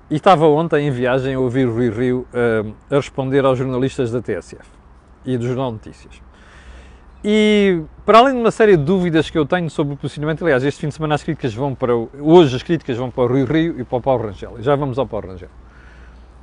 e 0.09 0.17
estava 0.17 0.45
ontem 0.45 0.85
em 0.85 0.91
viagem 0.91 1.33
a 1.33 1.39
ouvir 1.39 1.63
Rui 1.63 1.89
Rio 1.89 2.27
uh, 2.33 2.73
a 2.89 2.95
responder 2.97 3.45
aos 3.45 3.57
jornalistas 3.57 4.11
da 4.11 4.21
TSF 4.21 4.67
e 5.25 5.37
do 5.37 5.47
Jornal 5.47 5.71
Notícias. 5.71 6.21
E 7.23 7.83
para 8.05 8.17
além 8.17 8.33
de 8.33 8.41
uma 8.41 8.51
série 8.51 8.75
de 8.75 8.83
dúvidas 8.83 9.29
que 9.29 9.37
eu 9.37 9.45
tenho 9.45 9.69
sobre 9.69 9.93
o 9.93 9.97
posicionamento, 9.97 10.43
aliás, 10.43 10.61
este 10.65 10.81
fim 10.81 10.89
de 10.89 10.95
semana 10.95 11.15
as 11.15 11.23
críticas 11.23 11.53
vão 11.53 11.73
para 11.73 11.95
o, 11.95 12.09
hoje 12.19 12.53
as 12.53 12.63
críticas 12.63 12.97
vão 12.97 13.09
para 13.09 13.23
o 13.23 13.27
Rui 13.27 13.45
Rio 13.45 13.79
e 13.79 13.85
para 13.85 13.97
o 13.97 14.01
Paulo 14.01 14.23
Rangel. 14.25 14.59
E 14.59 14.61
já 14.61 14.75
vamos 14.75 14.99
ao 14.99 15.07
Paulo 15.07 15.29
Rangel. 15.29 15.47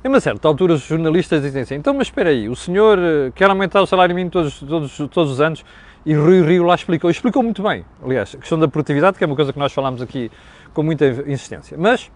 Em 0.03 0.07
uma 0.07 0.19
certa 0.19 0.47
altura, 0.47 0.73
os 0.73 0.81
jornalistas 0.81 1.43
dizem 1.43 1.61
assim: 1.61 1.75
então, 1.75 1.93
mas 1.93 2.07
espera 2.07 2.31
aí, 2.31 2.49
o 2.49 2.55
senhor 2.55 2.97
eh, 2.97 3.31
quer 3.35 3.47
aumentar 3.47 3.79
o 3.79 3.85
salário 3.85 4.15
mínimo 4.15 4.31
todos, 4.31 4.59
todos, 4.59 4.97
todos 4.97 5.33
os 5.33 5.39
anos 5.39 5.63
E 6.09 6.15
Rui 6.15 6.41
Rio 6.41 6.63
lá 6.63 6.73
explicou, 6.73 7.07
explicou 7.11 7.43
muito 7.43 7.61
bem, 7.61 7.85
aliás, 8.03 8.33
a 8.33 8.39
questão 8.39 8.57
da 8.57 8.67
produtividade, 8.67 9.15
que 9.15 9.23
é 9.23 9.27
uma 9.27 9.35
coisa 9.35 9.53
que 9.53 9.59
nós 9.59 9.71
falámos 9.71 10.01
aqui 10.01 10.31
com 10.73 10.81
muita 10.81 11.05
insistência, 11.05 11.77
mas 11.77 12.09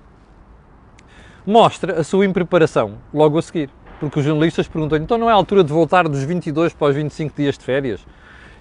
mostra 1.46 2.00
a 2.00 2.04
sua 2.04 2.26
impreparação 2.26 2.98
logo 3.14 3.38
a 3.38 3.42
seguir, 3.44 3.70
porque 4.00 4.18
os 4.18 4.26
jornalistas 4.26 4.68
perguntam 4.68 4.98
então 4.98 5.16
não 5.16 5.30
é 5.30 5.32
a 5.32 5.36
altura 5.36 5.64
de 5.64 5.72
voltar 5.72 6.10
dos 6.10 6.24
22 6.24 6.74
para 6.74 6.88
os 6.88 6.96
25 6.96 7.36
dias 7.38 7.56
de 7.56 7.64
férias? 7.64 8.04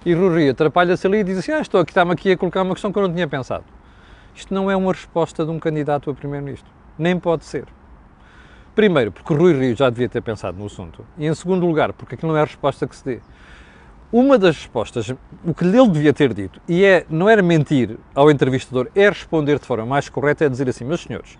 E 0.05 0.13
Rui 0.13 0.37
Rio 0.37 0.51
atrapalha-se 0.51 1.07
ali 1.07 1.21
e 1.21 1.23
diz 1.23 1.39
assim, 1.39 1.51
ah, 1.51 1.61
estou 1.61 1.81
aqui, 1.81 1.89
está-me 1.89 2.11
aqui 2.11 2.33
a 2.33 2.37
colocar 2.37 2.61
uma 2.61 2.75
questão 2.75 2.93
que 2.93 2.99
eu 2.99 3.07
não 3.07 3.11
tinha 3.11 3.27
pensado. 3.27 3.63
Isto 4.35 4.53
não 4.53 4.69
é 4.69 4.75
uma 4.75 4.91
resposta 4.91 5.43
de 5.43 5.49
um 5.49 5.57
candidato 5.57 6.11
a 6.11 6.13
primeiro-ministro, 6.13 6.69
nem 6.95 7.17
pode 7.17 7.43
ser. 7.45 7.65
Primeiro, 8.75 9.11
porque 9.11 9.33
Rui 9.33 9.53
Rio 9.53 9.75
já 9.75 9.89
devia 9.89 10.07
ter 10.07 10.21
pensado 10.21 10.59
no 10.59 10.67
assunto. 10.67 11.03
E 11.17 11.25
em 11.25 11.33
segundo 11.33 11.65
lugar, 11.65 11.91
porque 11.91 12.13
aquilo 12.13 12.31
não 12.31 12.37
é 12.37 12.43
a 12.43 12.45
resposta 12.45 12.85
que 12.85 12.95
se 12.95 13.03
dê. 13.03 13.19
Uma 14.13 14.37
das 14.37 14.57
respostas, 14.57 15.11
o 15.43 15.55
que 15.55 15.65
ele 15.65 15.89
devia 15.89 16.13
ter 16.13 16.35
dito, 16.35 16.61
e 16.69 16.85
é, 16.85 17.03
não 17.09 17.27
era 17.27 17.41
mentir 17.41 17.97
ao 18.13 18.29
entrevistador, 18.29 18.87
é 18.93 19.09
responder 19.09 19.57
de 19.57 19.65
forma 19.65 19.87
mais 19.87 20.07
correta, 20.07 20.45
é 20.45 20.49
dizer 20.49 20.69
assim, 20.69 20.85
meus 20.85 21.01
senhores, 21.01 21.35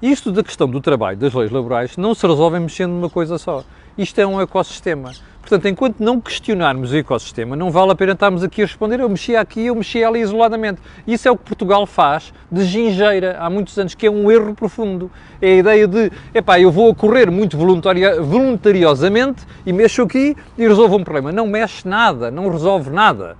isto 0.00 0.32
da 0.32 0.42
questão 0.42 0.66
do 0.66 0.80
trabalho, 0.80 1.18
das 1.18 1.34
leis 1.34 1.50
laborais, 1.50 1.98
não 1.98 2.14
se 2.14 2.26
resolve 2.26 2.58
mexendo 2.60 2.92
numa 2.92 3.10
coisa 3.10 3.36
só. 3.36 3.62
Isto 3.98 4.18
é 4.18 4.26
um 4.26 4.40
ecossistema. 4.40 5.12
Portanto, 5.46 5.68
enquanto 5.68 6.00
não 6.00 6.20
questionarmos 6.20 6.90
o 6.90 6.96
ecossistema, 6.96 7.54
não 7.54 7.70
vale 7.70 7.92
a 7.92 7.94
pena 7.94 8.14
estarmos 8.14 8.42
aqui 8.42 8.62
a 8.62 8.66
responder 8.66 8.98
eu 8.98 9.08
mexi 9.08 9.36
aqui, 9.36 9.66
eu 9.66 9.76
mexi 9.76 10.02
ali 10.02 10.20
isoladamente. 10.20 10.80
Isso 11.06 11.28
é 11.28 11.30
o 11.30 11.36
que 11.36 11.44
Portugal 11.44 11.86
faz 11.86 12.34
de 12.50 12.64
gingeira 12.64 13.36
há 13.38 13.48
muitos 13.48 13.78
anos, 13.78 13.94
que 13.94 14.08
é 14.08 14.10
um 14.10 14.28
erro 14.28 14.56
profundo. 14.56 15.08
É 15.40 15.52
a 15.52 15.54
ideia 15.54 15.86
de, 15.86 16.10
epá, 16.34 16.58
eu 16.58 16.72
vou 16.72 16.92
correr 16.96 17.30
muito 17.30 17.56
voluntariosamente 17.56 19.46
e 19.64 19.72
mexo 19.72 20.02
aqui 20.02 20.34
e 20.58 20.66
resolvo 20.66 20.96
um 20.96 21.04
problema. 21.04 21.30
Não 21.30 21.46
mexe 21.46 21.86
nada, 21.86 22.28
não 22.28 22.50
resolve 22.50 22.90
nada. 22.90 23.36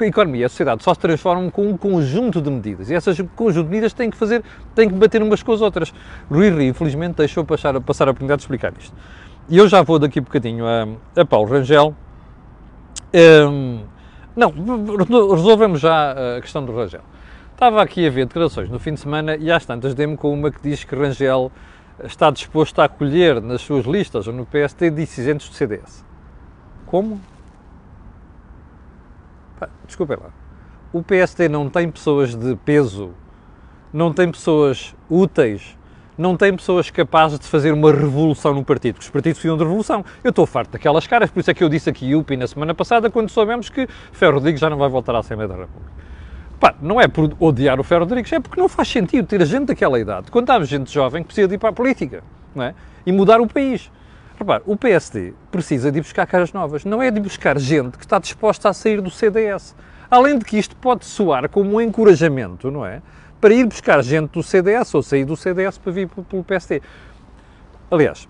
A, 0.00 0.04
economia, 0.04 0.46
a 0.46 0.48
sociedade 0.48 0.82
só 0.82 0.92
se 0.92 0.98
transformam 0.98 1.48
com 1.52 1.68
um 1.68 1.76
conjunto 1.76 2.42
de 2.42 2.50
medidas 2.50 2.90
e 2.90 2.94
essas 2.96 3.16
conjunto 3.36 3.66
de 3.66 3.70
medidas 3.70 3.92
têm 3.92 4.10
que 4.10 4.16
fazer, 4.16 4.42
têm 4.74 4.88
que 4.88 4.94
bater 4.96 5.22
umas 5.22 5.40
com 5.40 5.52
as 5.52 5.60
outras. 5.60 5.94
Rui 6.28 6.48
infelizmente, 6.66 7.14
deixou 7.14 7.44
passar, 7.44 7.80
passar 7.80 8.08
a 8.08 8.10
oportunidade 8.10 8.40
de 8.40 8.42
explicar 8.42 8.72
isto. 8.76 8.92
E 9.48 9.58
eu 9.58 9.68
já 9.68 9.80
vou 9.82 9.98
daqui 9.98 10.18
a 10.18 10.22
bocadinho 10.22 10.64
a, 10.66 11.20
a 11.20 11.24
Paulo 11.24 11.48
Rangel. 11.48 11.94
Um, 13.14 13.84
não, 14.34 14.52
resolvemos 15.30 15.80
já 15.80 16.36
a 16.36 16.40
questão 16.40 16.64
do 16.64 16.74
Rangel. 16.74 17.02
Estava 17.52 17.80
aqui 17.80 18.06
a 18.06 18.10
ver 18.10 18.26
declarações 18.26 18.68
no 18.68 18.78
fim 18.80 18.94
de 18.94 19.00
semana 19.00 19.36
e 19.36 19.50
às 19.50 19.64
tantas 19.64 19.94
dei-me 19.94 20.16
com 20.16 20.32
uma 20.32 20.50
que 20.50 20.60
diz 20.60 20.82
que 20.82 20.94
Rangel 20.96 21.52
está 22.02 22.30
disposto 22.30 22.80
a 22.80 22.84
acolher 22.84 23.40
nas 23.40 23.62
suas 23.62 23.86
listas 23.86 24.26
ou 24.26 24.34
no 24.34 24.44
PST 24.44 24.90
dissidentes 24.90 25.48
do 25.48 25.54
CDS. 25.54 26.04
Como? 26.84 27.20
Desculpem 29.86 30.18
lá. 30.20 30.30
O 30.92 31.02
PSD 31.02 31.48
não 31.48 31.70
tem 31.70 31.90
pessoas 31.90 32.34
de 32.34 32.56
peso, 32.56 33.10
não 33.92 34.12
tem 34.12 34.30
pessoas 34.30 34.94
úteis 35.08 35.78
não 36.16 36.36
tem 36.36 36.54
pessoas 36.54 36.90
capazes 36.90 37.38
de 37.38 37.46
fazer 37.46 37.72
uma 37.72 37.92
revolução 37.92 38.54
no 38.54 38.64
partido, 38.64 38.94
porque 38.94 39.06
os 39.06 39.10
partidos 39.10 39.38
precisam 39.38 39.56
de 39.56 39.64
revolução. 39.64 40.04
Eu 40.24 40.30
estou 40.30 40.46
farto 40.46 40.72
daquelas 40.72 41.06
caras, 41.06 41.30
por 41.30 41.40
isso 41.40 41.50
é 41.50 41.54
que 41.54 41.62
eu 41.62 41.68
disse 41.68 41.90
aqui 41.90 42.14
UPI 42.14 42.36
na 42.36 42.46
semana 42.46 42.74
passada, 42.74 43.10
quando 43.10 43.28
soubemos 43.28 43.68
que 43.68 43.86
Ferro 44.12 44.34
Rodrigues 44.34 44.60
já 44.60 44.70
não 44.70 44.78
vai 44.78 44.88
voltar 44.88 45.14
à 45.14 45.18
Assembleia 45.18 45.48
da 45.48 45.56
República. 45.56 45.92
Pá, 46.58 46.74
não 46.80 46.98
é 47.00 47.06
por 47.06 47.34
odiar 47.38 47.78
o 47.78 47.84
Ferro 47.84 48.00
Rodrigues, 48.00 48.32
é 48.32 48.40
porque 48.40 48.58
não 48.58 48.68
faz 48.68 48.88
sentido 48.88 49.26
ter 49.26 49.44
gente 49.44 49.66
daquela 49.66 50.00
idade, 50.00 50.30
quando 50.30 50.50
há 50.50 50.64
gente 50.64 50.92
jovem 50.92 51.22
que 51.22 51.26
precisa 51.26 51.48
de 51.48 51.54
ir 51.54 51.58
para 51.58 51.68
a 51.68 51.72
política, 51.72 52.22
não 52.54 52.64
é? 52.64 52.74
E 53.04 53.12
mudar 53.12 53.40
o 53.40 53.46
país. 53.46 53.90
Repare, 54.38 54.62
o 54.66 54.76
PSD 54.76 55.32
precisa 55.50 55.90
de 55.90 56.00
buscar 56.00 56.26
caras 56.26 56.52
novas, 56.52 56.84
não 56.84 57.02
é 57.02 57.10
de 57.10 57.20
buscar 57.20 57.58
gente 57.58 57.96
que 57.96 58.04
está 58.04 58.18
disposta 58.18 58.68
a 58.68 58.72
sair 58.72 59.00
do 59.00 59.10
CDS. 59.10 59.74
Além 60.10 60.38
de 60.38 60.44
que 60.44 60.58
isto 60.58 60.76
pode 60.76 61.04
soar 61.04 61.48
como 61.48 61.76
um 61.76 61.80
encorajamento, 61.80 62.70
não 62.70 62.84
é? 62.84 63.00
Para 63.40 63.54
ir 63.54 63.66
buscar 63.66 64.02
gente 64.02 64.30
do 64.30 64.42
CDS 64.42 64.94
ou 64.94 65.02
sair 65.02 65.24
do 65.24 65.36
CDS 65.36 65.78
para 65.78 65.92
vir 65.92 66.08
pelo 66.08 66.44
PST. 66.44 66.82
Aliás, 67.90 68.28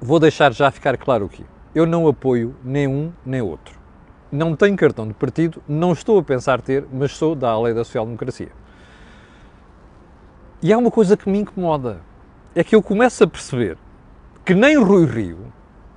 vou 0.00 0.18
deixar 0.18 0.52
já 0.52 0.70
ficar 0.70 0.96
claro 0.96 1.26
aqui. 1.26 1.44
Eu 1.74 1.86
não 1.86 2.08
apoio 2.08 2.54
nem 2.64 2.86
um 2.86 3.12
nem 3.24 3.40
outro. 3.40 3.78
Não 4.30 4.54
tenho 4.54 4.76
cartão 4.76 5.06
de 5.06 5.14
partido, 5.14 5.62
não 5.68 5.92
estou 5.92 6.18
a 6.18 6.22
pensar 6.22 6.60
ter, 6.60 6.86
mas 6.92 7.12
sou 7.12 7.34
da 7.34 7.58
lei 7.60 7.74
da 7.74 7.84
social-democracia. 7.84 8.50
E 10.62 10.72
há 10.72 10.78
uma 10.78 10.90
coisa 10.90 11.16
que 11.16 11.28
me 11.28 11.38
incomoda. 11.38 12.00
É 12.54 12.62
que 12.62 12.74
eu 12.74 12.82
começo 12.82 13.24
a 13.24 13.26
perceber 13.26 13.76
que 14.44 14.54
nem 14.54 14.76
Rui 14.76 15.06
Rio, 15.06 15.38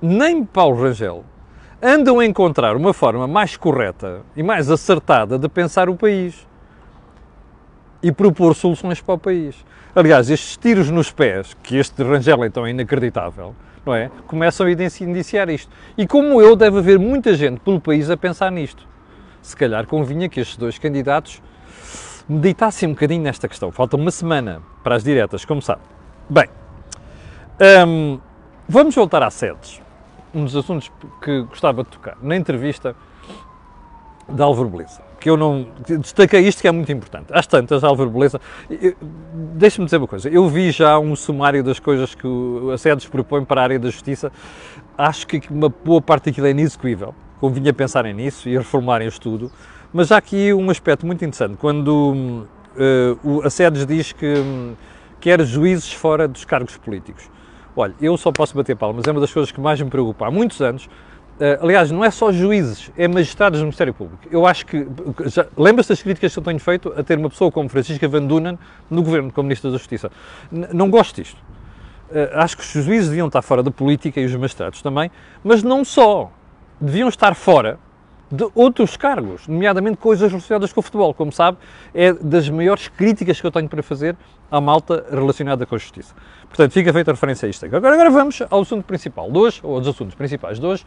nem 0.00 0.44
Paulo 0.44 0.80
Rangel 0.80 1.24
andam 1.82 2.18
a 2.18 2.24
encontrar 2.24 2.76
uma 2.76 2.92
forma 2.94 3.26
mais 3.26 3.56
correta 3.56 4.22
e 4.34 4.42
mais 4.42 4.70
acertada 4.70 5.38
de 5.38 5.48
pensar 5.48 5.88
o 5.88 5.96
país 5.96 6.46
e 8.04 8.12
propor 8.12 8.54
soluções 8.54 9.00
para 9.00 9.14
o 9.14 9.18
país. 9.18 9.56
Aliás, 9.96 10.28
estes 10.28 10.58
tiros 10.58 10.90
nos 10.90 11.10
pés, 11.10 11.56
que 11.62 11.78
este 11.78 12.02
Rangel 12.02 12.44
é 12.44 12.70
inacreditável, 12.70 13.56
não 13.84 13.94
é? 13.94 14.10
Começam 14.26 14.66
a 14.66 14.70
indiciar 14.70 15.48
isto. 15.48 15.72
E 15.96 16.06
como 16.06 16.38
eu, 16.42 16.54
deve 16.54 16.80
haver 16.80 16.98
muita 16.98 17.32
gente 17.32 17.60
pelo 17.60 17.80
país 17.80 18.10
a 18.10 18.16
pensar 18.16 18.52
nisto. 18.52 18.86
Se 19.40 19.56
calhar 19.56 19.86
convinha 19.86 20.28
que 20.28 20.38
estes 20.38 20.58
dois 20.58 20.78
candidatos 20.78 21.42
meditassem 22.28 22.90
um 22.90 22.92
bocadinho 22.92 23.22
nesta 23.22 23.48
questão. 23.48 23.72
Falta 23.72 23.96
uma 23.96 24.10
semana 24.10 24.60
para 24.82 24.96
as 24.96 25.02
diretas, 25.02 25.46
como 25.46 25.62
sabe. 25.62 25.80
Bem, 26.28 26.48
hum, 27.86 28.20
vamos 28.68 28.94
voltar 28.94 29.22
às 29.22 29.32
sedes. 29.32 29.80
Um 30.34 30.44
dos 30.44 30.54
assuntos 30.54 30.92
que 31.22 31.40
gostava 31.44 31.82
de 31.82 31.88
tocar 31.88 32.18
na 32.20 32.36
entrevista 32.36 32.94
de 34.28 34.42
Álvaro 34.42 34.68
Beleza 34.68 35.13
que 35.24 35.30
eu 35.30 35.38
não 35.38 35.68
destaquei 36.02 36.40
isto 36.40 36.60
que 36.60 36.68
é 36.68 36.70
muito 36.70 36.92
importante. 36.92 37.28
Às 37.32 37.46
tantas, 37.46 37.82
Álvaro 37.82 38.10
Beleza, 38.10 38.38
deixa-me 39.54 39.86
dizer 39.86 39.96
uma 39.96 40.06
coisa, 40.06 40.28
eu 40.28 40.46
vi 40.50 40.70
já 40.70 40.98
um 40.98 41.16
sumário 41.16 41.64
das 41.64 41.78
coisas 41.78 42.14
que 42.14 42.26
o 42.26 42.70
Assedos 42.72 43.06
propõe 43.06 43.42
para 43.42 43.62
a 43.62 43.64
área 43.64 43.78
da 43.78 43.88
justiça, 43.88 44.30
acho 44.98 45.26
que 45.26 45.40
uma 45.50 45.70
boa 45.70 46.02
parte 46.02 46.26
daquilo 46.26 46.46
é 46.46 46.50
inexecuível, 46.50 47.14
convinha 47.40 47.72
pensarem 47.72 48.12
nisso 48.12 48.50
e 48.50 48.58
reformarem 48.58 49.06
o 49.06 49.08
estudo, 49.08 49.50
mas 49.94 50.12
há 50.12 50.18
aqui 50.18 50.52
um 50.52 50.68
aspecto 50.68 51.06
muito 51.06 51.24
interessante, 51.24 51.56
quando 51.56 52.44
uh, 52.76 53.18
o 53.24 53.40
Assedos 53.46 53.86
diz 53.86 54.12
que 54.12 54.26
um, 54.26 54.74
quer 55.22 55.42
juízes 55.42 55.90
fora 55.90 56.28
dos 56.28 56.44
cargos 56.44 56.76
políticos. 56.76 57.30
Olha, 57.74 57.94
eu 57.98 58.14
só 58.18 58.30
posso 58.30 58.54
bater 58.54 58.76
palmas, 58.76 59.06
é 59.06 59.10
uma 59.10 59.22
das 59.22 59.32
coisas 59.32 59.50
que 59.50 59.58
mais 59.58 59.80
me 59.80 59.88
preocupa 59.88 60.26
há 60.26 60.30
muitos 60.30 60.60
anos, 60.60 60.86
aliás, 61.60 61.90
não 61.90 62.04
é 62.04 62.10
só 62.10 62.30
juízes, 62.30 62.90
é 62.96 63.08
magistrados 63.08 63.58
do 63.58 63.64
Ministério 63.64 63.92
Público. 63.92 64.22
Eu 64.30 64.46
acho 64.46 64.64
que. 64.66 64.86
Lembra-se 65.56 65.88
das 65.88 66.02
críticas 66.02 66.32
que 66.32 66.38
eu 66.38 66.42
tenho 66.42 66.58
feito 66.60 66.92
a 66.96 67.02
ter 67.02 67.18
uma 67.18 67.28
pessoa 67.28 67.50
como 67.50 67.68
Francisca 67.68 68.06
Van 68.08 68.24
Dunen 68.24 68.58
no 68.90 69.02
governo 69.02 69.32
como 69.32 69.48
Ministro 69.48 69.70
da 69.70 69.78
Justiça? 69.78 70.10
N 70.52 70.68
não 70.72 70.90
gosto 70.90 71.20
disto. 71.20 71.38
Uh, 72.10 72.30
acho 72.34 72.56
que 72.56 72.62
os 72.62 72.84
juízes 72.84 73.08
deviam 73.08 73.26
estar 73.26 73.42
fora 73.42 73.62
da 73.62 73.70
política 73.70 74.20
e 74.20 74.24
os 74.24 74.34
magistrados 74.36 74.80
também, 74.82 75.10
mas 75.42 75.62
não 75.62 75.84
só. 75.84 76.30
Deviam 76.80 77.08
estar 77.08 77.34
fora 77.34 77.78
de 78.30 78.48
outros 78.54 78.96
cargos, 78.96 79.46
nomeadamente 79.46 79.96
coisas 79.96 80.30
relacionadas 80.30 80.72
com 80.72 80.80
o 80.80 80.82
futebol. 80.82 81.14
Como 81.14 81.32
sabe, 81.32 81.58
é 81.94 82.12
das 82.12 82.48
maiores 82.48 82.88
críticas 82.88 83.40
que 83.40 83.46
eu 83.46 83.50
tenho 83.50 83.68
para 83.68 83.82
fazer 83.82 84.16
à 84.50 84.60
malta 84.60 85.04
relacionada 85.10 85.64
com 85.66 85.74
a 85.74 85.78
justiça. 85.78 86.14
Portanto, 86.48 86.72
fica 86.72 86.92
feita 86.92 87.12
referência 87.12 87.46
a 87.46 87.50
isto. 87.50 87.64
Agora, 87.64 87.94
agora 87.94 88.10
vamos 88.10 88.42
ao 88.50 88.60
assunto 88.60 88.84
principal 88.84 89.30
de 89.30 89.38
hoje, 89.38 89.60
ou 89.62 89.76
aos 89.76 89.86
assuntos 89.86 90.14
principais 90.14 90.58
de 90.58 90.66
hoje, 90.66 90.84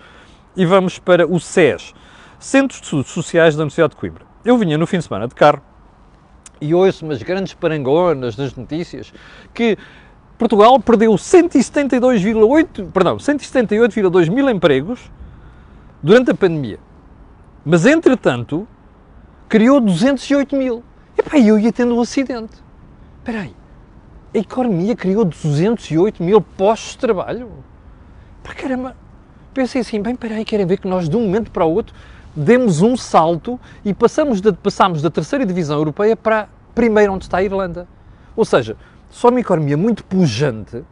e 0.58 0.66
vamos 0.66 0.98
para 0.98 1.28
o 1.28 1.40
SES, 1.40 1.94
Centros 2.40 2.80
de 2.80 2.86
Estudos 2.86 3.12
Sociais 3.12 3.56
da 3.56 3.62
Universidade 3.62 3.92
de 3.92 3.96
Coimbra. 3.96 4.26
Eu 4.44 4.58
vinha 4.58 4.76
no 4.76 4.88
fim 4.88 4.98
de 4.98 5.04
semana 5.04 5.28
de 5.28 5.36
carro 5.36 5.62
e 6.60 6.74
ouço 6.74 7.06
umas 7.06 7.22
grandes 7.22 7.54
parangonas 7.54 8.36
nas 8.36 8.56
notícias 8.56 9.14
que 9.54 9.78
Portugal 10.36 10.80
perdeu 10.80 11.12
172,8, 11.14 12.92
perdão, 12.92 13.18
178,2 13.18 14.32
mil 14.32 14.50
empregos 14.50 15.12
durante 16.02 16.32
a 16.32 16.36
pandemia. 16.36 16.80
Mas, 17.64 17.86
entretanto, 17.86 18.68
criou 19.48 19.80
208 19.80 20.56
mil. 20.56 20.84
Epá, 21.16 21.38
eu 21.38 21.60
ia 21.60 21.72
tendo 21.72 21.96
um 21.96 22.02
acidente. 22.02 22.64
Espera 23.20 23.42
aí, 23.42 23.56
a 24.34 24.38
economia 24.40 24.96
criou 24.96 25.24
208 25.24 26.24
mil 26.24 26.42
postos 26.42 26.94
de 26.94 26.98
trabalho? 26.98 27.52
Para 28.42 28.56
caramba, 28.56 28.96
pensei 29.58 29.82
assim, 29.82 30.00
bem, 30.00 30.16
peraí, 30.16 30.46
querem 30.46 30.68
ver 30.68 30.78
que 30.78 30.88
nós 30.88 31.10
de 31.10 31.18
um 31.18 31.22
momento 31.22 31.50
para 31.50 31.66
o 31.66 31.74
outro 31.74 31.96
demos 32.36 32.82
um 32.82 32.96
salto 32.96 33.60
e 33.84 33.92
passamos 33.92 34.40
de, 34.40 34.54
passamos 34.54 35.02
da 35.02 35.10
terceira 35.10 35.44
divisão 35.44 35.80
europeia 35.80 36.16
para 36.16 36.42
a 36.42 36.48
primeira 36.76 37.12
onde 37.12 37.26
está 37.26 37.38
a 37.38 37.44
Irlanda. 37.44 37.88
Ou 38.36 38.46
seja, 38.46 38.78
só 39.10 39.30
uma 39.30 39.40
economia 39.40 39.76
muito 39.76 40.04
pujante 40.04 40.84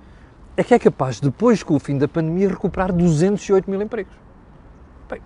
é 0.58 0.64
que 0.64 0.74
é 0.74 0.80
capaz, 0.80 1.20
depois 1.20 1.62
com 1.62 1.76
o 1.76 1.80
fim 1.80 2.00
da 2.00 2.08
pandemia, 2.08 2.50
recuperar 2.50 2.92
208 2.92 3.70
mil 3.70 3.80
empregos. 3.80 4.14
Bem, 5.08 5.22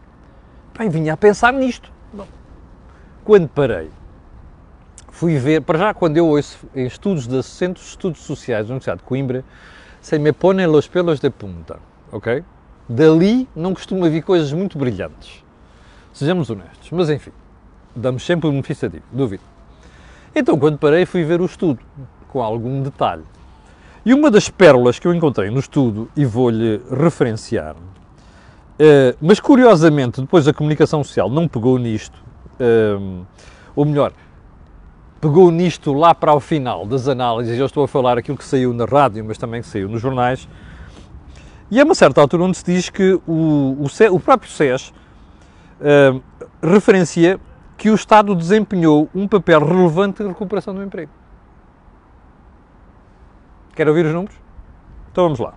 bem 0.78 0.90
vinha 0.90 1.14
a 1.14 1.18
pensar 1.18 1.54
nisto. 1.54 1.90
Bom, 2.12 2.28
quando 3.24 3.48
parei, 3.48 3.90
fui 5.12 5.38
ver, 5.38 5.62
para 5.62 5.80
já 5.80 5.94
quando 5.94 6.18
eu 6.18 6.28
ouço 6.28 6.68
em 6.76 6.86
estudos 6.86 7.26
da 7.26 7.42
Centro 7.42 7.82
de 7.82 7.88
Estudos 7.88 8.20
Sociais 8.20 8.68
da 8.68 8.74
Universidade 8.74 9.00
de 9.00 9.06
Coimbra, 9.06 9.46
se 10.02 10.20
me 10.20 10.34
pone 10.34 10.68
los 10.68 10.90
pelos 10.90 11.22
de 11.22 11.30
punta, 11.30 11.80
ok? 12.12 12.44
Dali 12.90 13.48
não 13.56 13.76
costuma 13.76 14.10
vir 14.10 14.24
coisas 14.24 14.52
muito 14.52 14.76
brilhantes. 14.78 15.44
Sejamos 16.12 16.50
honestos. 16.50 16.90
Mas 16.92 17.10
enfim, 17.10 17.32
damos 17.96 18.26
sempre 18.26 18.48
o 18.48 18.52
benefício 18.52 18.90
da 18.90 18.98
dúvida. 19.12 19.44
Então, 20.36 20.58
quando 20.58 20.78
parei, 20.78 21.06
fui 21.06 21.24
ver 21.24 21.40
o 21.40 21.46
estudo, 21.46 21.80
com 22.30 22.42
algum 22.42 22.82
detalhe. 22.82 23.24
E 24.06 24.14
uma 24.14 24.32
das 24.32 24.50
pérolas 24.50 24.98
que 24.98 25.08
eu 25.08 25.14
encontrei 25.14 25.50
no 25.50 25.60
estudo, 25.60 26.10
e 26.16 26.26
vou-lhe 26.26 26.82
referenciar, 26.90 27.76
uh, 27.76 29.18
mas 29.22 29.40
curiosamente, 29.40 30.22
depois 30.22 30.48
a 30.48 30.54
comunicação 30.54 31.04
social 31.04 31.30
não 31.30 31.48
pegou 31.48 31.78
nisto, 31.78 32.18
uh, 32.60 33.26
ou 33.76 33.86
melhor, 33.86 34.14
pegou 35.20 35.52
nisto 35.52 35.92
lá 35.94 36.16
para 36.16 36.34
o 36.34 36.40
final 36.40 36.86
das 36.86 37.08
análises, 37.08 37.60
eu 37.60 37.66
estou 37.66 37.84
a 37.84 37.88
falar 37.88 38.18
aquilo 38.18 38.38
que 38.38 38.46
saiu 38.46 38.74
na 38.74 38.86
rádio, 38.86 39.24
mas 39.26 39.38
também 39.38 39.62
que 39.62 39.68
saiu 39.68 39.90
nos 39.90 40.02
jornais, 40.02 40.48
e 41.72 41.80
é 41.80 41.84
uma 41.84 41.96
certa 41.96 42.22
altura 42.22 42.44
onde 42.44 42.58
se 42.58 42.66
diz 42.66 42.90
que 42.90 43.20
o, 43.28 43.78
o, 43.80 43.88
o 44.12 44.20
próprio 44.20 44.50
SES 44.50 44.90
uh, 44.90 46.22
referencia 46.62 47.40
que 47.78 47.90
o 47.90 47.96
Estado 47.96 48.36
desempenhou 48.36 49.10
um 49.14 49.28
papel 49.28 49.64
relevante 49.64 50.24
na 50.24 50.30
recuperação 50.30 50.74
do 50.74 50.84
emprego. 50.84 51.12
Quer 53.76 53.88
ouvir 53.88 54.06
os 54.06 54.14
números? 54.14 54.36
Então 55.12 55.24
vamos 55.24 55.40
lá. 55.40 55.54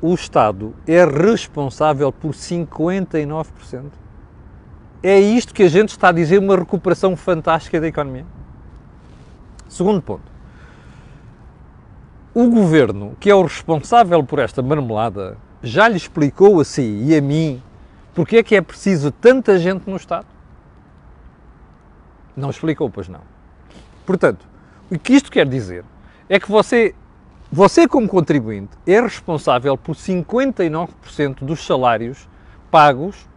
o 0.00 0.14
Estado 0.14 0.74
é 0.86 1.04
responsável 1.04 2.12
por 2.12 2.32
59%. 2.32 3.84
É 5.02 5.18
isto 5.18 5.54
que 5.54 5.62
a 5.62 5.68
gente 5.68 5.88
está 5.90 6.08
a 6.08 6.12
dizer, 6.12 6.38
uma 6.38 6.56
recuperação 6.56 7.16
fantástica 7.16 7.80
da 7.80 7.88
economia. 7.88 8.26
Segundo 9.68 10.02
ponto. 10.02 10.36
O 12.34 12.50
governo, 12.50 13.16
que 13.18 13.30
é 13.30 13.34
o 13.34 13.42
responsável 13.42 14.22
por 14.22 14.38
esta 14.38 14.62
marmelada, 14.62 15.38
já 15.62 15.88
lhe 15.88 15.96
explicou 15.96 16.60
a 16.60 16.64
si 16.64 17.02
e 17.04 17.16
a 17.16 17.20
mim 17.20 17.62
porque 18.14 18.36
é 18.36 18.42
que 18.42 18.54
é 18.54 18.60
preciso 18.60 19.10
tanta 19.10 19.58
gente 19.58 19.88
no 19.88 19.96
Estado? 19.96 20.26
Não 22.36 22.50
explicou, 22.50 22.88
pois 22.90 23.08
não. 23.08 23.20
Portanto, 24.04 24.46
o 24.90 24.98
que 24.98 25.14
isto 25.14 25.30
quer 25.30 25.48
dizer 25.48 25.84
é 26.28 26.38
que 26.40 26.50
você 26.50 26.94
você, 27.50 27.86
como 27.86 28.08
contribuinte, 28.08 28.76
é 28.84 29.00
responsável 29.00 29.78
por 29.78 29.94
59% 29.94 31.44
dos 31.44 31.64
salários 31.64 32.28
pagos 32.70 33.28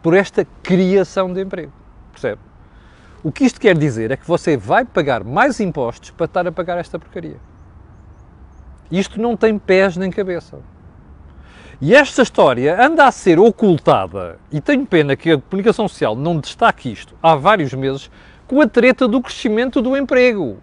por 0.00 0.14
esta 0.14 0.46
criação 0.62 1.32
de 1.32 1.42
emprego. 1.42 1.72
Percebe? 2.12 2.40
O 3.22 3.32
que 3.32 3.44
isto 3.44 3.60
quer 3.60 3.76
dizer 3.76 4.12
é 4.12 4.16
que 4.16 4.26
você 4.26 4.56
vai 4.56 4.84
pagar 4.84 5.24
mais 5.24 5.58
impostos 5.58 6.10
para 6.10 6.26
estar 6.26 6.46
a 6.46 6.52
pagar 6.52 6.78
esta 6.78 6.98
porcaria. 6.98 7.38
Isto 8.90 9.20
não 9.20 9.36
tem 9.36 9.58
pés 9.58 9.96
nem 9.96 10.10
cabeça. 10.10 10.60
E 11.80 11.94
esta 11.94 12.22
história 12.22 12.80
anda 12.80 13.06
a 13.06 13.10
ser 13.10 13.40
ocultada, 13.40 14.38
e 14.50 14.60
tenho 14.60 14.86
pena 14.86 15.16
que 15.16 15.32
a 15.32 15.40
comunicação 15.40 15.88
social 15.88 16.14
não 16.14 16.38
destaque 16.38 16.92
isto 16.92 17.16
há 17.20 17.34
vários 17.34 17.74
meses, 17.74 18.08
com 18.46 18.60
a 18.60 18.68
treta 18.68 19.08
do 19.08 19.20
crescimento 19.20 19.82
do 19.82 19.96
emprego 19.96 20.58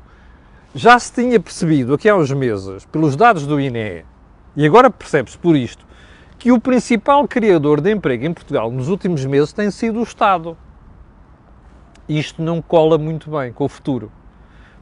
já 0.74 1.00
se 1.00 1.12
tinha 1.12 1.40
percebido 1.40 1.96
aqui 1.96 2.08
há 2.08 2.16
uns 2.16 2.32
meses, 2.32 2.86
pelos 2.86 3.16
dados 3.16 3.48
do 3.48 3.60
INE, 3.60 4.06
e 4.56 4.66
agora 4.66 4.90
percebe-se 4.90 5.38
por 5.38 5.56
isto, 5.56 5.84
que 6.38 6.52
o 6.52 6.60
principal 6.60 7.28
criador 7.28 7.82
de 7.82 7.92
emprego 7.92 8.26
em 8.26 8.34
Portugal 8.34 8.72
nos 8.72 8.88
últimos 8.88 9.26
meses 9.26 9.52
tem 9.52 9.72
sido 9.72 10.00
o 10.00 10.04
Estado. 10.04 10.56
Isto 12.08 12.42
não 12.42 12.62
cola 12.62 12.98
muito 12.98 13.32
bem 13.32 13.52
com 13.52 13.66
o 13.66 13.70
futuro. 13.70 14.12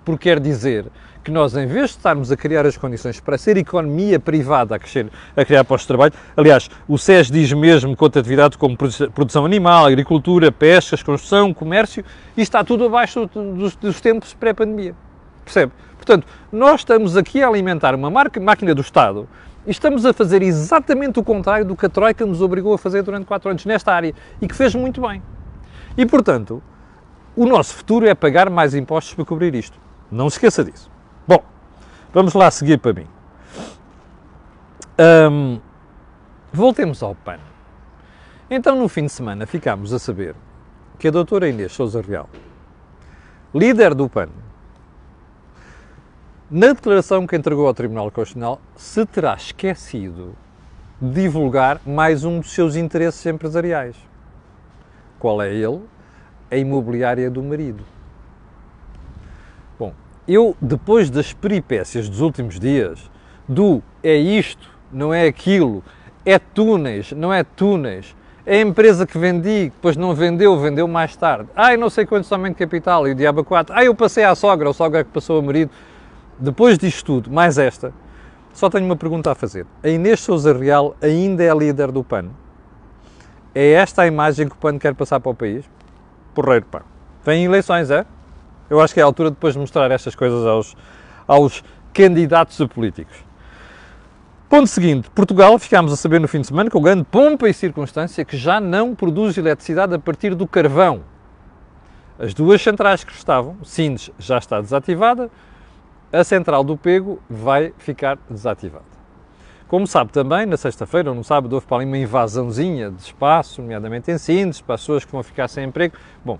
Porque 0.04 0.30
quer 0.30 0.40
dizer 0.40 0.86
que 1.24 1.32
nós, 1.32 1.56
em 1.56 1.66
vez 1.66 1.90
de 1.90 1.98
estarmos 1.98 2.32
a 2.32 2.38
criar 2.38 2.66
as 2.66 2.78
condições 2.78 3.20
para 3.20 3.38
ser 3.38 3.58
economia 3.58 4.20
privada 4.20 4.76
a, 4.76 4.80
crescer, 4.80 5.10
a 5.36 5.44
criar 5.44 5.64
postos 5.64 5.84
de 5.84 5.88
trabalho, 5.88 6.14
aliás, 6.36 6.70
o 6.88 6.98
SES 6.98 7.32
diz 7.32 7.52
mesmo 7.54 7.96
conta 7.96 8.20
atividades 8.20 8.58
como 8.58 8.78
produção 8.78 9.46
animal, 9.46 9.86
agricultura, 9.86 10.52
pescas, 10.52 11.02
construção, 11.02 11.54
comércio, 11.54 12.06
e 12.36 12.42
está 12.42 12.64
tudo 12.64 12.86
abaixo 12.86 13.26
dos, 13.26 13.76
dos 13.76 14.00
tempos 14.00 14.34
pré-pandemia. 14.34 15.07
Percebe? 15.48 15.72
Portanto, 15.96 16.28
nós 16.52 16.82
estamos 16.82 17.16
aqui 17.16 17.42
a 17.42 17.48
alimentar 17.48 17.96
uma 17.96 18.10
marca, 18.10 18.38
máquina 18.40 18.76
do 18.76 18.82
Estado 18.82 19.28
e 19.66 19.72
estamos 19.72 20.06
a 20.06 20.12
fazer 20.12 20.42
exatamente 20.42 21.20
o 21.20 21.24
contrário 21.24 21.66
do 21.66 21.76
que 21.76 21.86
a 21.86 21.90
Troika 21.90 22.26
nos 22.26 22.42
obrigou 22.42 22.74
a 22.74 22.78
fazer 22.78 23.02
durante 23.02 23.26
quatro 23.26 23.50
anos 23.50 23.66
nesta 23.66 23.94
área 23.94 24.14
e 24.42 24.48
que 24.48 24.54
fez 24.54 24.76
muito 24.76 25.02
bem. 25.02 25.24
E, 25.98 26.06
portanto, 26.06 26.62
o 27.34 27.46
nosso 27.46 27.76
futuro 27.76 28.06
é 28.06 28.14
pagar 28.14 28.50
mais 28.50 28.76
impostos 28.76 29.14
para 29.14 29.24
cobrir 29.24 29.56
isto. 29.56 29.80
Não 30.12 30.30
se 30.30 30.36
esqueça 30.36 30.66
disso. 30.66 30.92
Bom, 31.26 31.42
vamos 32.14 32.34
lá 32.34 32.52
seguir 32.52 32.78
para 32.78 32.94
mim. 32.94 33.08
Um, 35.00 35.60
voltemos 36.52 37.02
ao 37.02 37.16
PAN. 37.16 37.40
Então, 38.50 38.76
no 38.78 38.90
fim 38.90 39.06
de 39.06 39.12
semana, 39.12 39.46
ficámos 39.46 39.94
a 39.94 40.00
saber 40.00 40.36
que 41.00 41.08
a 41.08 41.12
doutora 41.12 41.48
Inês 41.48 41.72
Souza 41.72 42.02
Real, 42.02 42.30
líder 43.54 43.94
do 43.94 44.10
PAN, 44.10 44.30
na 46.50 46.68
declaração 46.68 47.28
que 47.28 47.36
entregou 47.36 47.68
ao 47.68 47.74
Tribunal 47.74 48.10
Constitucional, 48.10 48.62
se 48.76 49.06
terá 49.06 49.34
esquecido 49.34 50.34
de 51.02 51.24
divulgar 51.24 51.82
mais 51.86 52.24
um 52.24 52.40
dos 52.40 52.52
seus 52.52 52.76
interesses 52.76 53.26
empresariais. 53.26 53.96
Qual 55.20 55.42
é 55.42 55.54
ele? 55.54 55.82
A 56.50 56.56
imobiliária 56.56 57.30
do 57.30 57.44
marido. 57.44 57.84
Bom, 59.78 59.94
eu, 60.26 60.56
depois 60.62 61.10
das 61.10 61.34
peripécias 61.34 62.08
dos 62.08 62.22
últimos 62.22 62.58
dias, 62.58 63.12
do 63.48 63.84
é 64.02 64.16
isto, 64.16 64.70
não 64.92 65.14
é 65.14 65.28
aquilo, 65.28 65.84
é 66.26 66.40
túneis, 66.40 67.12
não 67.12 67.34
é 67.34 67.44
túneis, 67.44 68.16
é 68.46 68.60
a 68.60 68.62
empresa 68.62 69.06
que 69.06 69.18
vendi, 69.18 69.66
depois 69.66 69.98
não 69.98 70.16
vendeu, 70.16 70.58
vendeu 70.58 70.88
mais 70.88 71.14
tarde. 71.18 71.50
Ai, 71.54 71.76
não 71.76 71.90
sei 71.90 72.06
quanto 72.06 72.26
somente 72.26 72.56
capital, 72.56 73.06
e 73.06 73.12
o 73.12 73.16
diabo 73.16 73.44
4. 73.44 73.76
Ai, 73.76 73.88
eu 73.88 73.94
passei 73.94 74.24
à 74.24 74.34
sogra, 74.34 74.70
o 74.70 74.74
sogra 74.74 75.04
que 75.04 75.12
passou 75.12 75.36
ao 75.36 75.42
marido. 75.42 75.70
Depois 76.40 76.78
disto 76.78 77.06
tudo, 77.06 77.32
mais 77.32 77.58
esta, 77.58 77.94
só 78.54 78.70
tenho 78.70 78.86
uma 78.86 78.96
pergunta 78.96 79.32
a 79.32 79.36
fazer. 79.36 79.66
A 79.84 79.90
Inês 79.90 80.20
Souza 80.20 80.54
Real 80.54 80.96
ainda 81.02 81.44
é 81.44 81.54
líder 81.54 81.92
do 81.92 82.04
PAN? 82.04 82.30
É 83.54 83.72
esta 83.72 84.04
a 84.04 84.08
imagem 84.08 84.48
que 84.48 84.54
o 84.54 84.58
PAN 84.58 84.78
quer 84.78 84.94
passar 84.94 85.20
para 85.20 85.32
o 85.32 85.36
país? 85.36 85.66
Porreiro, 86.36 86.66
pá. 86.66 86.84
Vem 87.26 87.46
eleições, 87.46 87.90
é? 87.90 88.06
Eu 88.70 88.80
acho 88.80 88.94
que 88.94 89.00
é 89.00 89.04
a 89.04 89.06
altura 89.06 89.32
depois 89.32 89.54
de 89.54 89.60
mostrar 89.60 89.90
estas 89.90 90.14
coisas 90.14 90.46
aos, 90.46 90.76
aos 91.28 91.64
candidatos 91.94 92.60
a 92.62 92.68
políticos. 92.68 93.16
Ponto 94.50 94.68
seguinte, 94.68 95.10
Portugal, 95.10 95.58
ficámos 95.58 95.92
a 95.92 95.96
saber 95.96 96.22
no 96.22 96.28
fim 96.28 96.42
de 96.42 96.48
semana, 96.48 96.70
com 96.70 96.82
grande 96.82 97.04
pompa 97.04 97.50
e 97.50 97.54
circunstância, 97.54 98.24
que 98.24 98.38
já 98.38 98.62
não 98.62 98.96
produz 98.96 99.38
eletricidade 99.38 99.94
a 99.94 100.00
partir 100.00 100.36
do 100.36 100.48
carvão. 100.48 101.02
As 102.20 102.34
duas 102.34 102.62
centrais 102.62 103.04
que 103.04 103.12
estavam, 103.12 103.58
Sines 103.64 104.10
já 104.18 104.38
está 104.38 104.62
desativada, 104.62 105.30
a 106.12 106.24
central 106.24 106.64
do 106.64 106.78
Pego 106.78 107.20
vai 107.30 107.74
ficar 107.78 108.18
desativada. 108.30 108.86
Como 109.68 109.86
sabe 109.86 110.14
também, 110.14 110.46
na 110.46 110.56
sexta-feira 110.56 111.10
ou 111.10 111.16
no 111.16 111.24
sábado 111.24 111.52
houve 111.52 111.68
para 111.68 111.78
ali 111.78 111.86
uma 111.86 111.98
invasãozinha 111.98 112.90
de 112.90 113.02
espaço, 113.02 113.62
nomeadamente 113.62 114.10
em 114.10 114.18
Sintes, 114.18 114.62
para 114.62 114.76
as 114.76 114.82
pessoas 114.82 115.04
que 115.04 115.12
vão 115.12 115.22
ficar 115.22 115.50
sem 115.50 115.66
emprego. 115.66 115.96
Bom, 116.24 116.40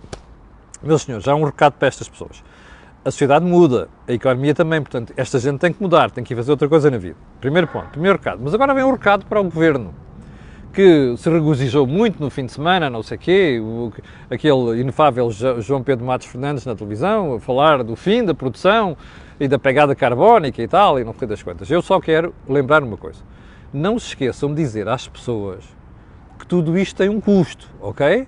meus 0.82 1.02
senhores, 1.02 1.26
já 1.26 1.34
há 1.34 1.36
um 1.36 1.44
recado 1.44 1.74
para 1.74 1.90
estas 1.90 2.08
pessoas. 2.08 2.42
A 3.04 3.12
sociedade 3.12 3.44
muda, 3.44 3.90
a 4.08 4.14
economia 4.14 4.56
também, 4.56 4.82
portanto, 4.82 5.14
esta 5.18 5.40
gente 5.40 5.60
tem 5.60 5.74
que 5.74 5.82
mudar, 5.82 6.10
tem 6.10 6.24
que 6.24 6.34
ir 6.34 6.38
fazer 6.38 6.52
outra 6.52 6.70
coisa 6.70 6.90
na 6.90 6.98
vida. 6.98 7.18
Primeiro 7.42 7.68
ponto, 7.68 7.90
primeiro 7.90 8.18
recado. 8.18 8.40
Mas 8.42 8.54
agora 8.54 8.74
vem 8.74 8.84
um 8.86 8.92
recado 8.92 9.26
para 9.26 9.42
o 9.42 9.44
governo, 9.44 9.94
que 10.72 11.16
se 11.18 11.30
regozijou 11.30 11.86
muito 11.86 12.22
no 12.22 12.30
fim 12.30 12.46
de 12.46 12.54
semana, 12.54 12.90
não 12.90 13.04
sei 13.04 13.18
quê, 13.18 13.60
o, 13.62 13.92
aquele 14.30 14.80
inefável 14.80 15.30
João 15.60 15.84
Pedro 15.84 16.06
Matos 16.06 16.28
Fernandes 16.28 16.66
na 16.66 16.76
televisão, 16.76 17.34
a 17.34 17.40
falar 17.42 17.84
do 17.84 17.96
fim 17.96 18.24
da 18.24 18.34
produção 18.34 18.96
e 19.40 19.48
da 19.48 19.60
pegada 19.60 19.96
carbónica 19.96 20.62
e 20.62 20.68
tal, 20.68 21.00
e 21.00 21.04
não 21.04 21.14
sei 21.14 21.28
das 21.28 21.44
quantas. 21.44 21.70
Eu 21.70 21.82
só 21.82 22.00
quero 22.00 22.34
lembrar 22.48 22.84
uma 22.84 22.98
coisa. 22.98 23.22
Não 23.74 24.00
se 24.00 24.08
esqueçam 24.08 24.50
de 24.50 24.56
dizer 24.56 24.88
às 24.88 25.08
pessoas 25.08 25.64
que 26.40 26.46
tudo 26.46 26.78
isto 26.78 26.96
tem 26.96 27.10
um 27.10 27.20
custo, 27.20 27.70
ok? 27.82 28.28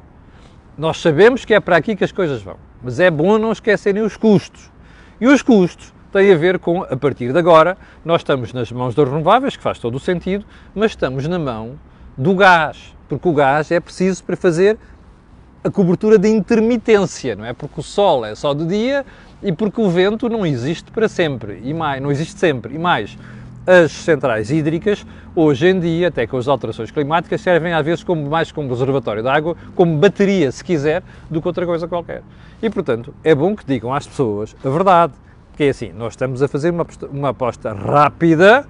Nós 0.78 0.98
sabemos 0.98 1.45
que 1.45 1.54
é 1.54 1.60
para 1.60 1.78
aqui 1.78 1.95
que 1.95 2.04
as 2.04 2.12
coisas 2.12 2.41
vão, 2.41 2.58
mas 2.82 3.00
é 3.00 3.10
bom 3.10 3.38
não 3.38 3.52
esquecerem 3.52 4.02
os 4.02 4.17
custos. 4.17 4.72
E 5.19 5.28
os 5.28 5.41
custos 5.41 5.93
têm 6.12 6.32
a 6.34 6.38
ver 6.38 6.60
com, 6.60 6.84
a 6.84 6.95
partir 6.95 7.32
de 7.32 7.38
agora, 7.38 7.78
nós 8.04 8.22
estamos 8.22 8.54
nas 8.54 8.72
mãos 8.72 8.95
das 8.95 9.08
renováveis, 9.08 9.56
que 9.56 9.63
faz 9.63 9.80
todo 9.80 9.95
o 9.95 10.00
sentido, 10.00 10.45
mas 10.74 10.91
estamos 10.91 11.28
na 11.28 11.38
mão 11.38 11.80
do 12.17 12.36
gás, 12.36 12.95
porque 13.08 13.28
o 13.28 13.34
gás 13.34 13.72
é 13.72 13.80
preciso 13.80 14.24
para 14.24 14.36
fazer 14.36 14.78
a 15.63 15.69
cobertura 15.69 16.17
de 16.17 16.30
intermitência, 16.30 17.36
não 17.36 17.45
é? 17.45 17.54
Porque 17.54 17.80
o 17.80 17.84
sol 17.84 18.26
é 18.26 18.34
só 18.34 18.54
de 18.54 18.65
dia 18.65 19.06
e 19.43 19.52
porque 19.52 19.82
o 19.82 19.89
vento 19.89 20.30
não 20.30 20.45
existe 20.45 20.91
para 20.91 21.08
sempre 21.10 21.62
e 21.63 21.74
mais, 21.74 22.02
não 22.02 22.12
existe 22.12 22.39
sempre 22.39 22.76
e 22.76 22.78
mais. 22.78 23.17
As 23.67 23.91
centrais 23.91 24.50
hídricas, 24.50 25.06
hoje 25.36 25.67
em 25.67 25.80
dia, 25.80 26.08
até 26.08 26.26
com 26.26 26.38
as 26.38 26.48
alterações 26.48 26.89
climáticas, 26.89 27.41
servem 27.41 27.74
às 27.74 27.86
vezes 27.86 28.04
como, 28.04 28.28
mais 28.28 28.52
como 28.52 28.69
reservatório 28.69 29.22
de 29.22 29.30
água, 29.30 29.56
como 29.76 29.98
bateria, 29.98 30.52
se 30.52 30.63
quiser, 30.63 31.04
do 31.30 31.41
que 31.41 31.48
outra 31.48 31.65
coisa 31.65 31.88
qualquer. 31.88 32.24
E, 32.63 32.69
portanto, 32.69 33.13
é 33.24 33.36
bom 33.36 33.56
que 33.56 33.65
digam 33.65 33.93
às 33.93 34.08
pessoas 34.08 34.56
a 34.63 34.69
verdade, 34.69 35.13
que 35.56 35.65
é 35.65 35.69
assim, 35.69 35.91
nós 35.91 36.13
estamos 36.13 36.41
a 36.41 36.48
fazer 36.48 36.72
uma, 36.72 36.88
uma 37.12 37.30
aposta 37.30 37.74
rápida, 37.74 38.65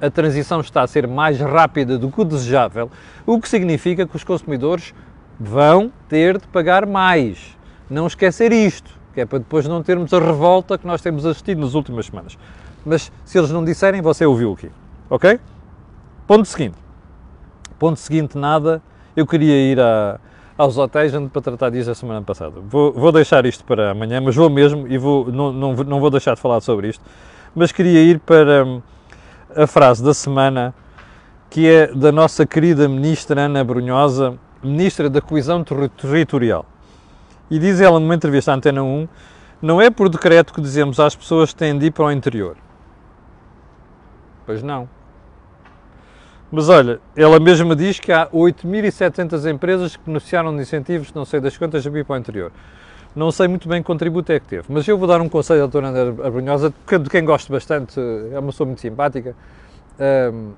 a 0.00 0.10
transição 0.10 0.60
está 0.60 0.82
a 0.82 0.86
ser 0.86 1.06
mais 1.06 1.40
rápida 1.40 1.96
do 1.96 2.10
que 2.10 2.20
o 2.20 2.24
desejável, 2.24 2.90
o 3.24 3.40
que 3.40 3.48
significa 3.48 4.06
que 4.06 4.16
os 4.16 4.24
consumidores 4.24 4.92
vão 5.38 5.92
ter 6.08 6.38
de 6.38 6.46
pagar 6.48 6.86
mais. 6.86 7.56
Não 7.88 8.06
esquecer 8.06 8.52
isto, 8.52 8.90
que 9.14 9.20
é 9.20 9.26
para 9.26 9.38
depois 9.38 9.66
não 9.66 9.82
termos 9.82 10.12
a 10.12 10.18
revolta 10.18 10.76
que 10.76 10.86
nós 10.86 11.00
temos 11.00 11.24
assistido 11.24 11.60
nas 11.60 11.74
últimas 11.74 12.06
semanas. 12.06 12.36
Mas 12.84 13.10
se 13.24 13.38
eles 13.38 13.50
não 13.50 13.64
disserem, 13.64 14.00
você 14.00 14.24
ouviu 14.24 14.52
aqui. 14.52 14.70
Ok? 15.10 15.38
Ponto 16.26 16.44
seguinte. 16.44 16.76
Ponto 17.78 17.98
seguinte, 17.98 18.36
nada. 18.38 18.82
Eu 19.14 19.26
queria 19.26 19.72
ir 19.72 19.80
a, 19.80 20.18
aos 20.56 20.78
hotéis 20.78 21.12
para 21.32 21.42
tratar 21.42 21.70
disso 21.70 21.90
a 21.90 21.94
semana 21.94 22.22
passada. 22.22 22.60
Vou, 22.60 22.92
vou, 22.92 23.12
deixar 23.12 23.44
isto 23.46 23.64
para 23.64 23.90
amanhã, 23.90 24.20
mas 24.20 24.34
vou 24.34 24.48
mesmo 24.48 24.86
e 24.88 24.98
vou, 24.98 25.30
não, 25.30 25.52
não, 25.52 25.74
não 25.74 26.00
vou 26.00 26.10
deixar 26.10 26.34
de 26.34 26.40
falar 26.40 26.60
sobre 26.60 26.88
isto. 26.88 27.02
Mas 27.54 27.72
queria 27.72 28.02
ir 28.02 28.18
para 28.20 28.64
a 29.54 29.66
frase 29.66 30.02
da 30.02 30.12
semana, 30.12 30.74
que 31.48 31.68
é 31.68 31.86
da 31.88 32.12
nossa 32.12 32.44
querida 32.44 32.88
ministra 32.88 33.42
Ana 33.42 33.64
Brunhosa, 33.64 34.38
ministra 34.66 35.08
da 35.08 35.20
Coesão 35.20 35.64
Territorial. 35.64 36.66
E 37.50 37.58
diz 37.58 37.80
ela 37.80 38.00
numa 38.00 38.14
entrevista 38.14 38.52
à 38.52 38.54
Antena 38.54 38.82
1: 38.82 39.08
não 39.62 39.80
é 39.80 39.88
por 39.88 40.08
decreto 40.08 40.52
que 40.52 40.60
dizemos 40.60 41.00
às 41.00 41.14
pessoas 41.14 41.52
que 41.52 41.56
têm 41.56 41.78
de 41.78 41.86
ir 41.86 41.90
para 41.90 42.04
o 42.06 42.12
interior. 42.12 42.56
Pois 44.44 44.62
não. 44.62 44.88
Mas 46.50 46.68
olha, 46.68 47.00
ela 47.16 47.40
mesma 47.40 47.74
diz 47.74 47.98
que 47.98 48.12
há 48.12 48.28
8.700 48.28 49.50
empresas 49.50 49.96
que 49.96 50.02
beneficiaram 50.06 50.54
de 50.54 50.62
incentivos, 50.62 51.12
não 51.12 51.24
sei 51.24 51.40
das 51.40 51.56
quantas, 51.56 51.86
a 51.86 51.90
ir 51.90 52.04
para 52.04 52.14
o 52.14 52.18
interior. 52.18 52.52
Não 53.16 53.32
sei 53.32 53.48
muito 53.48 53.68
bem 53.68 53.80
que 53.80 53.86
contributo 53.86 54.30
é 54.30 54.38
que 54.38 54.46
teve, 54.46 54.64
mas 54.68 54.86
eu 54.86 54.98
vou 54.98 55.08
dar 55.08 55.20
um 55.20 55.28
conselho 55.28 55.64
à 55.64 55.66
doutora 55.66 55.88
Ana 55.88 56.26
Abrunhosa, 56.26 56.70
de 56.70 57.10
quem 57.10 57.24
gosto 57.24 57.50
bastante, 57.50 57.98
é 58.32 58.38
uma 58.38 58.52
pessoa 58.52 58.66
muito 58.66 58.80
simpática. 58.80 59.34
Um, 59.98 60.52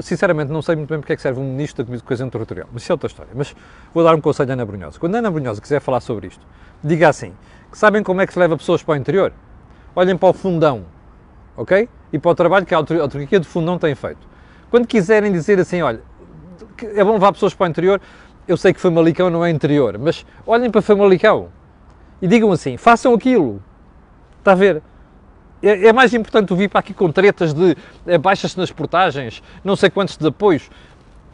sinceramente, 0.00 0.50
não 0.50 0.62
sei 0.62 0.74
muito 0.74 0.88
bem 0.88 0.98
porque 0.98 1.12
é 1.12 1.16
que 1.16 1.20
serve 1.20 1.40
um 1.40 1.44
ministro 1.44 1.84
da 1.84 1.98
Coesão 2.00 2.30
Territorial, 2.30 2.68
mas 2.72 2.82
isso 2.82 2.92
é 2.92 2.94
outra 2.94 3.06
história. 3.06 3.32
Mas 3.34 3.54
vou 3.92 4.02
dar 4.02 4.14
um 4.14 4.20
conselho 4.20 4.50
à 4.50 4.52
Ana 4.54 4.64
Brunhosa. 4.64 4.98
Quando 4.98 5.14
a 5.16 5.18
Ana 5.18 5.30
Brunhosa 5.30 5.60
quiser 5.60 5.80
falar 5.80 6.00
sobre 6.00 6.28
isto, 6.28 6.44
diga 6.82 7.08
assim: 7.08 7.34
sabem 7.72 8.02
como 8.02 8.20
é 8.20 8.26
que 8.26 8.32
se 8.32 8.38
leva 8.38 8.56
pessoas 8.56 8.82
para 8.82 8.92
o 8.92 8.96
interior? 8.96 9.32
Olhem 9.94 10.16
para 10.16 10.28
o 10.28 10.32
fundão, 10.32 10.84
ok? 11.56 11.88
E 12.12 12.18
para 12.18 12.30
o 12.30 12.34
trabalho 12.34 12.64
que 12.64 12.74
a 12.74 12.78
autarquia 12.78 13.40
de 13.40 13.46
fundão 13.46 13.78
tem 13.78 13.94
feito. 13.94 14.26
Quando 14.70 14.86
quiserem 14.86 15.32
dizer 15.32 15.58
assim, 15.58 15.82
olha, 15.82 16.00
é 16.82 17.02
bom 17.02 17.12
levar 17.12 17.32
pessoas 17.32 17.54
para 17.54 17.66
o 17.66 17.70
interior, 17.70 18.00
eu 18.46 18.56
sei 18.56 18.72
que 18.72 18.80
Famalicão 18.80 19.28
não 19.28 19.44
é 19.44 19.50
interior, 19.50 19.98
mas 19.98 20.24
olhem 20.46 20.70
para 20.70 20.80
Famalicão 20.80 21.48
e 22.22 22.26
digam 22.26 22.50
assim: 22.52 22.76
façam 22.76 23.12
aquilo. 23.12 23.62
Está 24.38 24.52
a 24.52 24.54
ver? 24.54 24.82
É, 25.62 25.88
é 25.88 25.92
mais 25.92 26.14
importante 26.14 26.54
vir 26.54 26.68
para 26.68 26.80
aqui 26.80 26.94
com 26.94 27.10
tretas 27.10 27.52
de 27.52 27.76
é, 28.06 28.16
baixas 28.16 28.54
nas 28.54 28.70
portagens, 28.70 29.42
não 29.64 29.74
sei 29.76 29.90
quantos 29.90 30.16
de 30.16 30.26
apoios. 30.26 30.70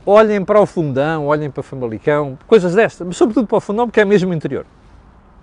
Olhem 0.07 0.45
para 0.45 0.61
o 0.61 0.67
fundão, 0.67 1.27
olhem 1.27 1.51
para 1.51 1.61
o 1.61 1.63
Famalicão, 1.63 2.39
coisas 2.47 2.75
destas, 2.75 3.07
mas 3.07 3.17
sobretudo 3.17 3.47
para 3.47 3.57
o 3.57 3.61
fundão, 3.61 3.87
porque 3.87 4.01
é 4.01 4.05
mesmo 4.05 4.33
interior, 4.35 4.67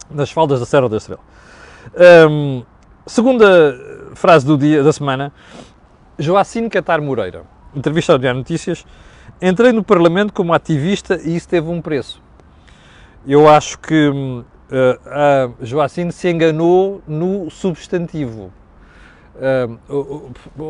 nas 0.10 0.32
faldas 0.32 0.60
da 0.60 0.66
Serra 0.66 0.88
da 0.88 0.98
Estrela. 0.98 1.22
Um, 2.30 2.64
segunda 3.08 3.76
frase 4.14 4.46
do 4.46 4.58
dia, 4.58 4.84
da 4.84 4.94
semana, 4.94 5.34
Joacine 6.20 6.70
Catar 6.70 7.02
Moreira, 7.02 7.44
entrevista 7.76 8.14
ao 8.14 8.20
Diário 8.20 8.38
Notícias, 8.38 8.86
entrei 9.42 9.72
no 9.72 9.84
Parlamento 9.84 10.32
como 10.32 10.54
ativista 10.54 11.20
e 11.24 11.36
isso 11.36 11.50
teve 11.50 11.68
um 11.68 11.82
preço. 11.82 12.22
Eu 13.26 13.50
acho 13.50 13.80
que 13.80 14.10
hum, 14.10 14.44
uh, 14.70 15.10
a 15.10 15.66
Joacine 15.66 16.12
se 16.12 16.30
enganou 16.30 17.02
no 17.08 17.50
substantivo. 17.50 18.52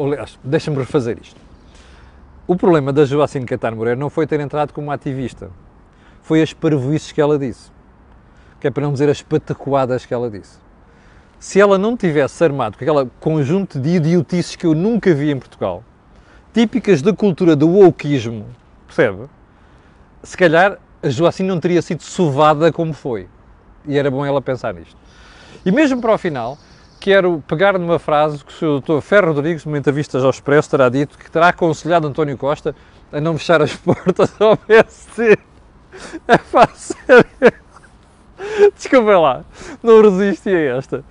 Aliás, 0.03 0.39
deixa-me 0.43 0.77
refazer 0.77 1.17
isto. 1.21 1.39
O 2.47 2.55
problema 2.55 2.91
da 2.91 3.05
Joacine 3.05 3.45
Catar 3.45 3.75
Moreira 3.75 3.99
não 3.99 4.09
foi 4.09 4.27
ter 4.27 4.39
entrado 4.39 4.73
como 4.73 4.91
ativista, 4.91 5.49
foi 6.21 6.41
as 6.41 6.53
parvoices 6.53 7.11
que 7.11 7.21
ela 7.21 7.37
disse, 7.39 7.71
que 8.59 8.67
é 8.67 8.71
para 8.71 8.83
não 8.83 8.93
dizer 8.93 9.09
as 9.09 9.21
patacoadas 9.21 10.05
que 10.05 10.13
ela 10.13 10.29
disse. 10.29 10.57
Se 11.39 11.59
ela 11.59 11.77
não 11.77 11.97
tivesse 11.97 12.43
armado 12.43 12.77
com 12.77 12.83
aquele 12.83 13.09
conjunto 13.19 13.79
de 13.79 13.95
idiotices 13.95 14.55
que 14.55 14.65
eu 14.65 14.75
nunca 14.75 15.13
vi 15.13 15.31
em 15.31 15.39
Portugal, 15.39 15.83
típicas 16.53 17.01
da 17.01 17.13
cultura 17.13 17.55
do 17.55 17.67
wokeismo, 17.69 18.45
percebe? 18.85 19.27
Se 20.21 20.37
calhar 20.37 20.77
a 21.01 21.09
Joacine 21.09 21.49
não 21.49 21.59
teria 21.59 21.81
sido 21.81 22.03
sovada 22.03 22.71
como 22.71 22.93
foi 22.93 23.27
e 23.85 23.97
era 23.97 24.11
bom 24.11 24.23
ela 24.25 24.41
pensar 24.41 24.73
nisto. 24.73 24.95
E 25.65 25.71
mesmo 25.71 25.99
para 25.99 26.13
o 26.13 26.17
final, 26.17 26.57
quero 27.01 27.43
pegar 27.47 27.77
numa 27.79 27.97
frase 27.97 28.45
que 28.45 28.63
o 28.63 28.79
Dr. 28.79 29.01
Ferro 29.01 29.33
Rodrigues, 29.33 29.65
numa 29.65 29.77
entrevista 29.77 30.19
ao 30.19 30.29
Expresso, 30.29 30.69
terá 30.69 30.87
dito 30.87 31.17
que 31.17 31.29
terá 31.31 31.47
aconselhado 31.47 32.07
António 32.07 32.37
Costa 32.37 32.75
a 33.11 33.19
não 33.19 33.37
fechar 33.37 33.59
as 33.61 33.75
portas 33.75 34.39
ao 34.39 34.55
PSD. 34.55 35.37
É 36.27 36.37
fácil. 36.37 36.95
Desculpem 38.75 39.19
lá, 39.19 39.43
não 39.81 40.01
resisti 40.01 40.49
a 40.49 40.77
esta. 40.77 41.03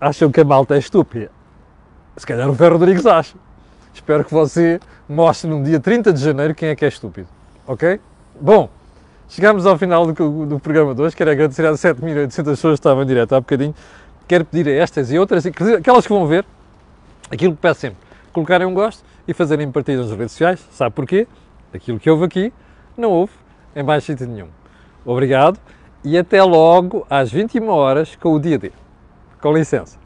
Acham 0.00 0.30
que 0.30 0.40
a 0.40 0.44
malta 0.44 0.76
é 0.76 0.78
estúpida? 0.78 1.30
Se 2.16 2.26
calhar 2.26 2.48
o 2.48 2.54
Ferro 2.54 2.78
Rodrigues 2.78 3.04
acha. 3.04 3.36
Espero 3.92 4.24
que 4.24 4.32
você 4.32 4.80
mostre 5.08 5.50
no 5.50 5.62
dia 5.64 5.80
30 5.80 6.12
de 6.12 6.22
janeiro 6.22 6.54
quem 6.54 6.68
é 6.68 6.76
que 6.76 6.84
é 6.84 6.88
estúpido. 6.88 7.28
Ok? 7.66 8.00
Bom, 8.40 8.70
Chegámos 9.30 9.64
ao 9.64 9.78
final 9.78 10.04
do, 10.12 10.44
do 10.44 10.58
programa 10.58 10.92
de 10.92 11.00
hoje. 11.02 11.14
Quero 11.14 11.30
agradecer 11.30 11.64
às 11.64 11.80
7.800 11.80 12.44
pessoas 12.44 12.58
que 12.58 12.80
estavam 12.80 13.04
em 13.04 13.06
direto 13.06 13.32
há 13.32 13.40
bocadinho. 13.40 13.72
Quero 14.30 14.44
pedir 14.44 14.70
a 14.70 14.74
estas 14.84 15.10
e 15.10 15.18
outras, 15.18 15.44
aquelas 15.44 16.06
que 16.06 16.12
vão 16.12 16.24
ver, 16.24 16.46
aquilo 17.32 17.52
que 17.52 17.60
peço 17.60 17.80
sempre, 17.80 17.98
colocarem 18.32 18.64
um 18.64 18.72
gosto 18.72 19.04
e 19.26 19.34
fazerem 19.34 19.68
partilha 19.72 19.98
nas 19.98 20.12
redes 20.12 20.30
sociais. 20.30 20.64
Sabe 20.70 20.94
porquê? 20.94 21.26
Aquilo 21.74 21.98
que 21.98 22.08
houve 22.08 22.26
aqui, 22.26 22.52
não 22.96 23.10
houve 23.10 23.32
em 23.74 23.82
mais 23.82 24.04
sítio 24.04 24.28
nenhum. 24.28 24.46
Obrigado 25.04 25.58
e 26.04 26.16
até 26.16 26.40
logo 26.44 27.04
às 27.10 27.32
21 27.32 27.68
horas 27.70 28.14
com 28.14 28.32
o 28.32 28.38
dia 28.38 28.56
D. 28.56 28.70
Com 29.40 29.52
licença. 29.52 29.99